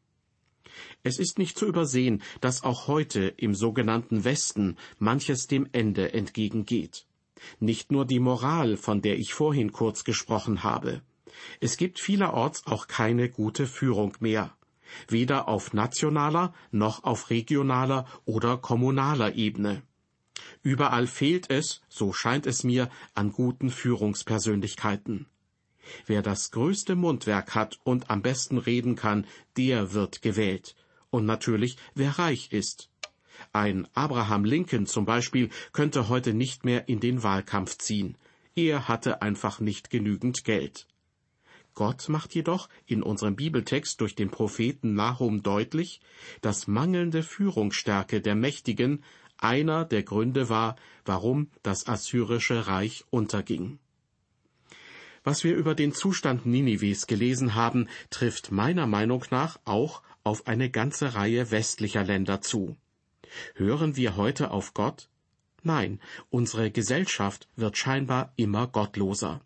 Es 1.04 1.20
ist 1.20 1.38
nicht 1.38 1.60
zu 1.60 1.67
übersehen, 1.67 2.24
dass 2.41 2.63
auch 2.63 2.88
heute 2.88 3.28
im 3.38 3.54
sogenannten 3.54 4.24
Westen 4.24 4.78
manches 4.98 5.46
dem 5.46 5.67
Ende 5.72 6.13
entgegengeht. 6.13 7.06
Nicht 7.60 7.91
nur 7.91 8.06
die 8.06 8.20
Moral, 8.20 8.78
von 8.78 9.04
der 9.04 9.20
ich 9.20 9.36
vorhin 9.36 9.72
kurz 9.72 10.04
gesprochen 10.04 10.63
habe. 10.63 11.04
Es 11.60 11.78
gibt 11.78 12.00
vielerorts 12.00 12.65
auch 12.65 12.88
keine 12.88 13.30
gute 13.30 13.67
Führung 13.67 14.15
mehr 14.20 14.57
weder 15.08 15.47
auf 15.47 15.73
nationaler 15.73 16.54
noch 16.71 17.04
auf 17.04 17.30
regionaler 17.30 18.06
oder 18.26 18.58
kommunaler 18.58 19.36
Ebene. 19.36 19.84
Überall 20.63 21.08
fehlt 21.08 21.50
es, 21.50 21.82
so 21.89 22.13
scheint 22.13 22.45
es 22.45 22.63
mir, 22.63 22.89
an 23.13 23.32
guten 23.32 23.69
Führungspersönlichkeiten. 23.69 25.28
Wer 26.06 26.21
das 26.21 26.52
größte 26.52 26.95
Mundwerk 26.95 27.56
hat 27.56 27.80
und 27.84 28.10
am 28.10 28.21
besten 28.21 28.58
reden 28.58 28.95
kann, 28.95 29.26
der 29.56 29.93
wird 29.93 30.21
gewählt. 30.21 30.76
Und 31.10 31.26
natürlich, 31.26 31.78
wer 31.95 32.19
reich 32.19 32.52
ist. 32.52 32.89
Ein 33.54 33.88
Abraham 33.93 34.45
Lincoln 34.45 34.88
zum 34.88 35.06
Beispiel 35.06 35.50
könnte 35.71 36.10
heute 36.10 36.34
nicht 36.34 36.65
mehr 36.65 36.89
in 36.89 37.00
den 37.00 37.23
Wahlkampf 37.23 37.78
ziehen. 37.78 38.17
Er 38.56 38.88
hatte 38.88 39.21
einfach 39.21 39.60
nicht 39.60 39.89
genügend 39.89 40.43
Geld. 40.43 40.88
Gott 41.78 42.10
macht 42.10 42.34
jedoch 42.34 42.70
in 42.88 43.04
unserem 43.04 43.36
Bibeltext 43.36 44.02
durch 44.02 44.16
den 44.16 44.32
Propheten 44.32 44.96
Nahum 44.96 45.44
deutlich, 45.44 46.02
dass 46.42 46.66
mangelnde 46.66 47.22
Führungsstärke 47.22 48.20
der 48.20 48.34
Mächtigen 48.34 49.04
einer 49.38 49.86
der 49.86 50.02
Gründe 50.02 50.50
war, 50.50 50.76
warum 51.06 51.52
das 51.62 51.88
assyrische 51.88 52.66
Reich 52.66 53.06
unterging. 53.12 53.78
Was 55.24 55.44
wir 55.44 55.56
über 55.56 55.76
den 55.76 55.94
Zustand 55.94 56.48
Ninives 56.48 57.06
gelesen 57.06 57.54
haben, 57.54 57.88
trifft 58.10 58.52
meiner 58.52 58.88
Meinung 58.88 59.24
nach 59.30 59.60
auch 59.63 60.02
auf 60.24 60.48
eine 60.48 60.72
ganze 60.72 61.13
Reihe 61.13 61.52
westlicher 61.52 62.04
Länder 62.04 62.42
zu. 62.42 62.76
Hören 63.54 63.96
wir 63.96 64.16
heute 64.16 64.50
auf 64.50 64.74
Gott? 64.74 65.10
Nein, 65.62 66.00
unsere 66.32 66.72
Gesellschaft 66.72 67.48
wird 67.56 67.78
scheinbar 67.78 68.34
immer 68.36 68.66
gottloser. 68.66 69.42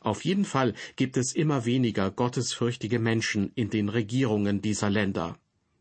Auf 0.00 0.24
jeden 0.24 0.44
Fall 0.44 0.74
gibt 0.96 1.16
es 1.16 1.34
immer 1.34 1.64
weniger 1.64 2.10
gottesfürchtige 2.10 2.98
Menschen 2.98 3.52
in 3.54 3.70
den 3.70 3.88
Regierungen 3.88 4.62
dieser 4.62 4.90
Länder. 4.90 5.38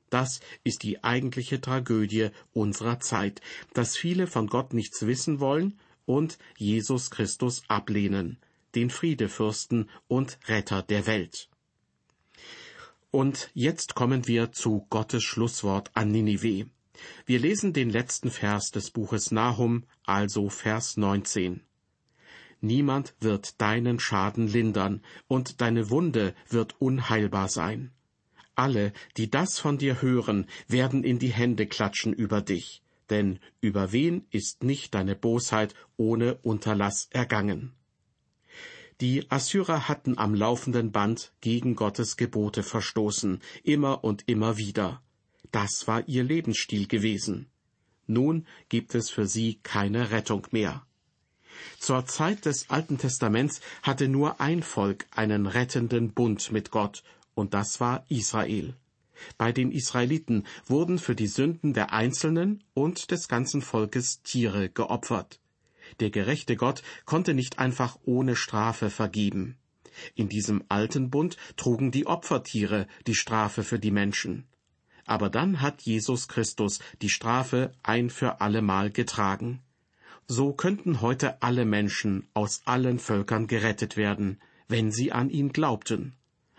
Das 0.09 0.41
ist 0.65 0.83
die 0.83 1.03
eigentliche 1.03 1.61
Tragödie 1.61 2.29
unserer 2.51 2.99
Zeit, 2.99 3.41
dass 3.73 3.95
viele 3.95 4.27
von 4.27 4.47
Gott 4.47 4.73
nichts 4.73 5.05
wissen 5.07 5.39
wollen 5.39 5.79
und 6.05 6.37
Jesus 6.57 7.11
Christus 7.11 7.63
ablehnen, 7.69 8.37
den 8.75 8.89
Friedefürsten 8.89 9.89
und 10.07 10.37
Retter 10.47 10.83
der 10.83 11.07
Welt. 11.07 11.49
Und 13.09 13.49
jetzt 13.53 13.95
kommen 13.95 14.27
wir 14.27 14.51
zu 14.51 14.85
Gottes 14.89 15.23
Schlusswort 15.23 15.91
an 15.93 16.11
Ninive. 16.11 16.69
Wir 17.25 17.39
lesen 17.39 17.73
den 17.73 17.89
letzten 17.89 18.31
Vers 18.31 18.71
des 18.71 18.91
Buches 18.91 19.31
Nahum, 19.31 19.85
also 20.03 20.49
Vers 20.49 20.97
19. 20.97 21.61
Niemand 22.61 23.15
wird 23.19 23.59
deinen 23.59 23.99
Schaden 23.99 24.47
lindern, 24.47 25.01
und 25.27 25.61
deine 25.61 25.89
Wunde 25.89 26.35
wird 26.47 26.79
unheilbar 26.79 27.49
sein. 27.49 27.91
Alle, 28.55 28.93
die 29.17 29.29
das 29.29 29.57
von 29.57 29.79
dir 29.79 30.01
hören, 30.01 30.45
werden 30.67 31.03
in 31.03 31.17
die 31.17 31.33
Hände 31.33 31.65
klatschen 31.65 32.13
über 32.13 32.41
dich, 32.41 32.83
denn 33.09 33.39
über 33.61 33.91
wen 33.91 34.27
ist 34.29 34.63
nicht 34.63 34.93
deine 34.93 35.15
Bosheit 35.15 35.73
ohne 35.97 36.35
Unterlass 36.43 37.07
ergangen? 37.11 37.73
Die 39.01 39.31
Assyrer 39.31 39.87
hatten 39.87 40.19
am 40.19 40.35
laufenden 40.35 40.91
Band 40.91 41.33
gegen 41.41 41.75
Gottes 41.75 42.17
Gebote 42.17 42.61
verstoßen, 42.61 43.39
immer 43.63 44.03
und 44.03 44.29
immer 44.29 44.57
wieder. 44.57 45.01
Das 45.51 45.87
war 45.87 46.07
ihr 46.07 46.23
Lebensstil 46.23 46.87
gewesen. 46.87 47.47
Nun 48.05 48.45
gibt 48.69 48.93
es 48.93 49.09
für 49.09 49.25
sie 49.25 49.59
keine 49.63 50.11
Rettung 50.11 50.45
mehr. 50.51 50.85
Zur 51.79 52.05
Zeit 52.05 52.45
des 52.45 52.69
Alten 52.69 52.97
Testaments 52.97 53.61
hatte 53.83 54.07
nur 54.07 54.39
ein 54.39 54.63
Volk 54.63 55.07
einen 55.11 55.47
rettenden 55.47 56.13
Bund 56.13 56.51
mit 56.51 56.71
Gott, 56.71 57.03
und 57.33 57.53
das 57.53 57.79
war 57.79 58.05
Israel. 58.09 58.75
Bei 59.37 59.51
den 59.51 59.71
Israeliten 59.71 60.45
wurden 60.65 60.99
für 60.99 61.15
die 61.15 61.27
Sünden 61.27 61.73
der 61.73 61.93
Einzelnen 61.93 62.63
und 62.73 63.11
des 63.11 63.27
ganzen 63.27 63.61
Volkes 63.61 64.21
Tiere 64.23 64.69
geopfert. 64.69 65.39
Der 65.99 66.09
gerechte 66.09 66.55
Gott 66.55 66.83
konnte 67.05 67.33
nicht 67.33 67.59
einfach 67.59 67.97
ohne 68.03 68.35
Strafe 68.35 68.89
vergeben. 68.89 69.57
In 70.15 70.29
diesem 70.29 70.63
alten 70.69 71.09
Bund 71.09 71.37
trugen 71.57 71.91
die 71.91 72.07
Opfertiere 72.07 72.87
die 73.07 73.15
Strafe 73.15 73.63
für 73.63 73.79
die 73.79 73.91
Menschen. 73.91 74.47
Aber 75.05 75.29
dann 75.29 75.61
hat 75.61 75.81
Jesus 75.81 76.27
Christus 76.27 76.79
die 77.01 77.09
Strafe 77.09 77.73
ein 77.83 78.09
für 78.09 78.39
allemal 78.39 78.91
getragen. 78.91 79.61
So 80.33 80.53
könnten 80.53 81.01
heute 81.01 81.41
alle 81.41 81.65
Menschen 81.65 82.25
aus 82.33 82.61
allen 82.63 82.99
Völkern 82.99 83.47
gerettet 83.47 83.97
werden, 83.97 84.39
wenn 84.69 84.89
sie 84.89 85.11
an 85.11 85.29
ihn 85.29 85.51
glaubten. 85.51 86.15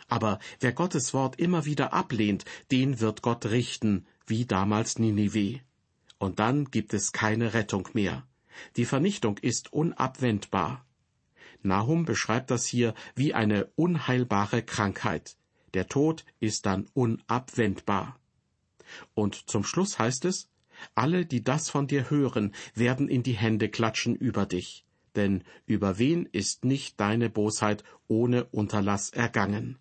Aber 0.09 0.41
wer 0.61 0.75
Gottes 0.75 1.15
Wort 1.15 1.41
immer 1.41 1.65
wieder 1.65 1.95
ablehnt, 1.95 2.45
den 2.71 3.01
wird 3.01 3.23
Gott 3.23 3.47
richten, 3.47 4.05
wie 4.27 4.45
damals 4.45 4.99
Ninive. 4.99 5.61
Und 6.19 6.39
dann 6.39 6.67
gibt 6.67 6.93
es 6.93 7.13
keine 7.13 7.55
Rettung 7.55 7.89
mehr. 7.95 8.27
Die 8.77 8.85
Vernichtung 8.85 9.39
ist 9.39 9.73
unabwendbar. 9.73 10.85
Nahum 11.63 12.05
beschreibt 12.05 12.51
das 12.51 12.67
hier 12.67 12.93
wie 13.15 13.33
eine 13.33 13.71
unheilbare 13.75 14.63
Krankheit. 14.63 15.39
Der 15.73 15.89
Tod 15.89 16.27
ist 16.41 16.67
dann 16.67 16.91
unabwendbar. 16.93 18.21
Und 19.15 19.49
zum 19.49 19.65
Schluss 19.65 19.99
heißt 19.99 20.27
es, 20.27 20.51
alle, 20.95 21.27
die 21.27 21.43
das 21.43 21.71
von 21.71 21.87
dir 21.87 22.11
hören, 22.11 22.55
werden 22.75 23.09
in 23.09 23.23
die 23.23 23.33
Hände 23.37 23.69
klatschen 23.69 24.15
über 24.17 24.47
dich, 24.47 24.85
denn 25.17 25.45
über 25.67 25.99
wen 25.99 26.27
ist 26.27 26.65
nicht 26.65 26.99
deine 27.01 27.31
Bosheit 27.31 27.85
ohne 28.09 28.45
Unterlass 28.45 29.11
ergangen? 29.11 29.79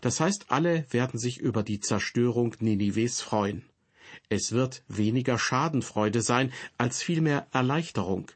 Das 0.00 0.20
heißt, 0.20 0.50
alle 0.50 0.86
werden 0.90 1.18
sich 1.18 1.38
über 1.38 1.62
die 1.62 1.80
Zerstörung 1.80 2.56
Ninives 2.60 3.20
freuen. 3.20 3.64
Es 4.28 4.52
wird 4.52 4.82
weniger 4.88 5.38
Schadenfreude 5.38 6.22
sein, 6.22 6.52
als 6.76 7.02
vielmehr 7.02 7.46
Erleichterung. 7.52 8.30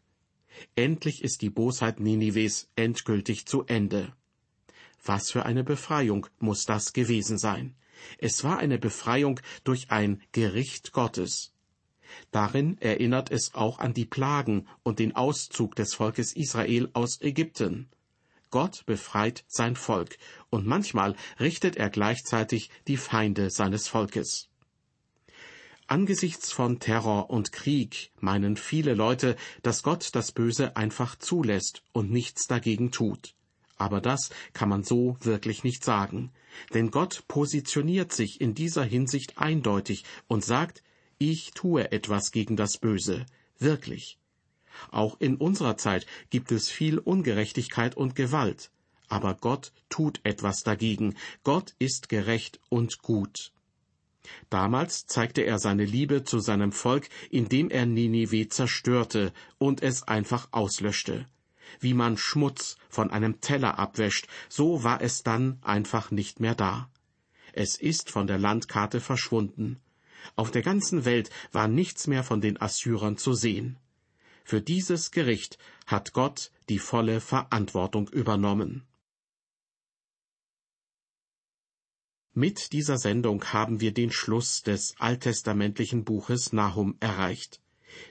Endlich 0.76 1.22
ist 1.22 1.42
die 1.42 1.50
Bosheit 1.50 1.98
Ninives 1.98 2.68
endgültig 2.76 3.46
zu 3.46 3.64
Ende. 3.64 4.12
Was 5.04 5.30
für 5.30 5.44
eine 5.44 5.64
Befreiung 5.64 6.26
muss 6.38 6.64
das 6.64 6.92
gewesen 6.92 7.38
sein? 7.38 7.74
Es 8.18 8.44
war 8.44 8.58
eine 8.58 8.78
Befreiung 8.78 9.40
durch 9.64 9.90
ein 9.90 10.22
Gericht 10.32 10.92
Gottes. 10.92 11.51
Darin 12.30 12.78
erinnert 12.80 13.30
es 13.30 13.54
auch 13.54 13.78
an 13.78 13.94
die 13.94 14.06
Plagen 14.06 14.66
und 14.82 14.98
den 14.98 15.14
Auszug 15.14 15.74
des 15.76 15.94
Volkes 15.94 16.34
Israel 16.34 16.90
aus 16.92 17.20
Ägypten. 17.20 17.88
Gott 18.50 18.84
befreit 18.86 19.44
sein 19.48 19.76
Volk, 19.76 20.18
und 20.50 20.66
manchmal 20.66 21.16
richtet 21.40 21.76
er 21.76 21.90
gleichzeitig 21.90 22.70
die 22.86 22.98
Feinde 22.98 23.50
seines 23.50 23.88
Volkes. 23.88 24.50
Angesichts 25.86 26.52
von 26.52 26.78
Terror 26.78 27.30
und 27.30 27.52
Krieg 27.52 28.12
meinen 28.20 28.56
viele 28.56 28.94
Leute, 28.94 29.36
dass 29.62 29.82
Gott 29.82 30.10
das 30.12 30.32
Böse 30.32 30.76
einfach 30.76 31.16
zulässt 31.16 31.82
und 31.92 32.10
nichts 32.10 32.46
dagegen 32.46 32.92
tut. 32.92 33.34
Aber 33.76 34.00
das 34.00 34.30
kann 34.52 34.68
man 34.68 34.84
so 34.84 35.16
wirklich 35.20 35.64
nicht 35.64 35.84
sagen. 35.84 36.32
Denn 36.72 36.90
Gott 36.90 37.24
positioniert 37.26 38.12
sich 38.12 38.40
in 38.40 38.54
dieser 38.54 38.84
Hinsicht 38.84 39.38
eindeutig 39.38 40.04
und 40.28 40.44
sagt, 40.44 40.82
ich 41.30 41.52
tue 41.52 41.92
etwas 41.92 42.32
gegen 42.32 42.56
das 42.56 42.78
Böse, 42.78 43.26
wirklich. 43.58 44.18
Auch 44.90 45.20
in 45.20 45.36
unserer 45.36 45.76
Zeit 45.76 46.06
gibt 46.30 46.50
es 46.50 46.68
viel 46.68 46.98
Ungerechtigkeit 46.98 47.96
und 47.96 48.16
Gewalt, 48.16 48.70
aber 49.08 49.34
Gott 49.34 49.72
tut 49.88 50.20
etwas 50.24 50.62
dagegen, 50.62 51.14
Gott 51.44 51.74
ist 51.78 52.08
gerecht 52.08 52.58
und 52.70 53.02
gut. 53.02 53.52
Damals 54.50 55.06
zeigte 55.06 55.42
er 55.42 55.58
seine 55.58 55.84
Liebe 55.84 56.24
zu 56.24 56.40
seinem 56.40 56.72
Volk, 56.72 57.08
indem 57.30 57.70
er 57.70 57.86
Ninive 57.86 58.48
zerstörte 58.48 59.32
und 59.58 59.82
es 59.82 60.02
einfach 60.04 60.48
auslöschte. 60.52 61.26
Wie 61.80 61.94
man 61.94 62.16
Schmutz 62.16 62.76
von 62.88 63.10
einem 63.10 63.40
Teller 63.40 63.78
abwäscht, 63.78 64.28
so 64.48 64.84
war 64.84 65.00
es 65.00 65.22
dann 65.22 65.58
einfach 65.62 66.10
nicht 66.10 66.40
mehr 66.40 66.54
da. 66.54 66.88
Es 67.52 67.76
ist 67.76 68.10
von 68.10 68.26
der 68.26 68.38
Landkarte 68.38 69.00
verschwunden. 69.00 69.80
Auf 70.36 70.50
der 70.50 70.62
ganzen 70.62 71.04
Welt 71.04 71.30
war 71.52 71.68
nichts 71.68 72.06
mehr 72.06 72.24
von 72.24 72.40
den 72.40 72.60
Assyrern 72.60 73.16
zu 73.16 73.34
sehen. 73.34 73.78
Für 74.44 74.60
dieses 74.60 75.10
Gericht 75.10 75.58
hat 75.86 76.12
Gott 76.12 76.50
die 76.68 76.78
volle 76.78 77.20
Verantwortung 77.20 78.08
übernommen. 78.08 78.86
Mit 82.34 82.72
dieser 82.72 82.96
Sendung 82.96 83.44
haben 83.52 83.80
wir 83.80 83.92
den 83.92 84.10
Schluss 84.10 84.62
des 84.62 84.94
alttestamentlichen 84.98 86.04
Buches 86.04 86.52
Nahum 86.52 86.96
erreicht. 86.98 87.60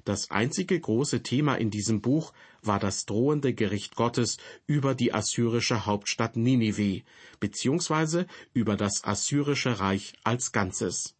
Das 0.06 0.30
einzige 0.30 0.80
große 0.80 1.24
Thema 1.24 1.56
in 1.56 1.72
diesem 1.72 2.02
Buch 2.02 2.34
war 2.62 2.80
das 2.80 3.08
drohende 3.08 3.56
Gericht 3.56 3.96
Gottes 3.96 4.38
über 4.68 4.94
die 4.94 5.12
assyrische 5.12 5.88
Hauptstadt 5.88 6.36
Ninive, 6.36 7.02
beziehungsweise 7.40 8.28
über 8.54 8.78
das 8.78 9.04
assyrische 9.04 9.80
Reich 9.80 10.14
als 10.24 10.52
Ganzes. 10.52 11.16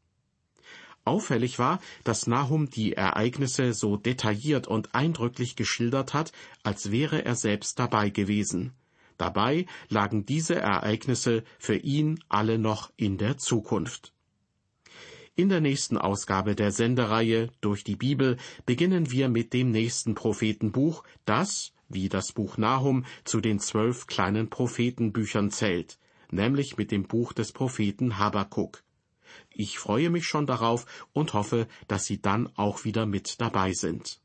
Auffällig 1.12 1.60
war, 1.60 1.82
dass 2.06 2.26
Nahum 2.26 2.70
die 2.70 2.94
Ereignisse 2.94 3.74
so 3.74 3.98
detailliert 3.98 4.66
und 4.66 4.96
eindrücklich 4.96 5.58
geschildert 5.58 6.14
hat, 6.14 6.32
als 6.64 6.90
wäre 6.90 7.26
er 7.26 7.36
selbst 7.36 7.78
dabei 7.80 8.10
gewesen. 8.10 8.72
Dabei 9.18 9.66
lagen 9.90 10.26
diese 10.26 10.56
Ereignisse 10.56 11.44
für 11.60 11.76
ihn 11.76 12.24
alle 12.30 12.58
noch 12.58 12.94
in 12.96 13.18
der 13.18 13.38
Zukunft. 13.38 14.14
In 15.36 15.50
der 15.50 15.60
nächsten 15.60 15.98
Ausgabe 15.98 16.56
der 16.56 16.72
Sendereihe 16.72 17.50
Durch 17.60 17.84
die 17.84 17.98
Bibel 17.98 18.38
beginnen 18.66 19.12
wir 19.12 19.28
mit 19.28 19.52
dem 19.52 19.70
nächsten 19.70 20.16
Prophetenbuch, 20.16 21.04
das, 21.26 21.74
wie 21.90 22.08
das 22.08 22.32
Buch 22.32 22.56
Nahum, 22.56 23.04
zu 23.26 23.42
den 23.42 23.60
zwölf 23.60 24.08
kleinen 24.08 24.50
Prophetenbüchern 24.50 25.52
zählt, 25.52 26.00
nämlich 26.32 26.78
mit 26.78 26.90
dem 26.90 27.04
Buch 27.04 27.34
des 27.34 27.52
Propheten 27.52 28.18
Habakuk. 28.18 28.82
Ich 29.54 29.80
freue 29.80 30.10
mich 30.10 30.26
schon 30.26 30.48
darauf 30.48 30.86
und 31.14 31.34
hoffe, 31.34 31.68
dass 31.88 32.06
Sie 32.06 32.22
dann 32.22 32.50
auch 32.56 32.86
wieder 32.86 33.06
mit 33.06 33.42
dabei 33.42 33.74
sind. 33.74 34.21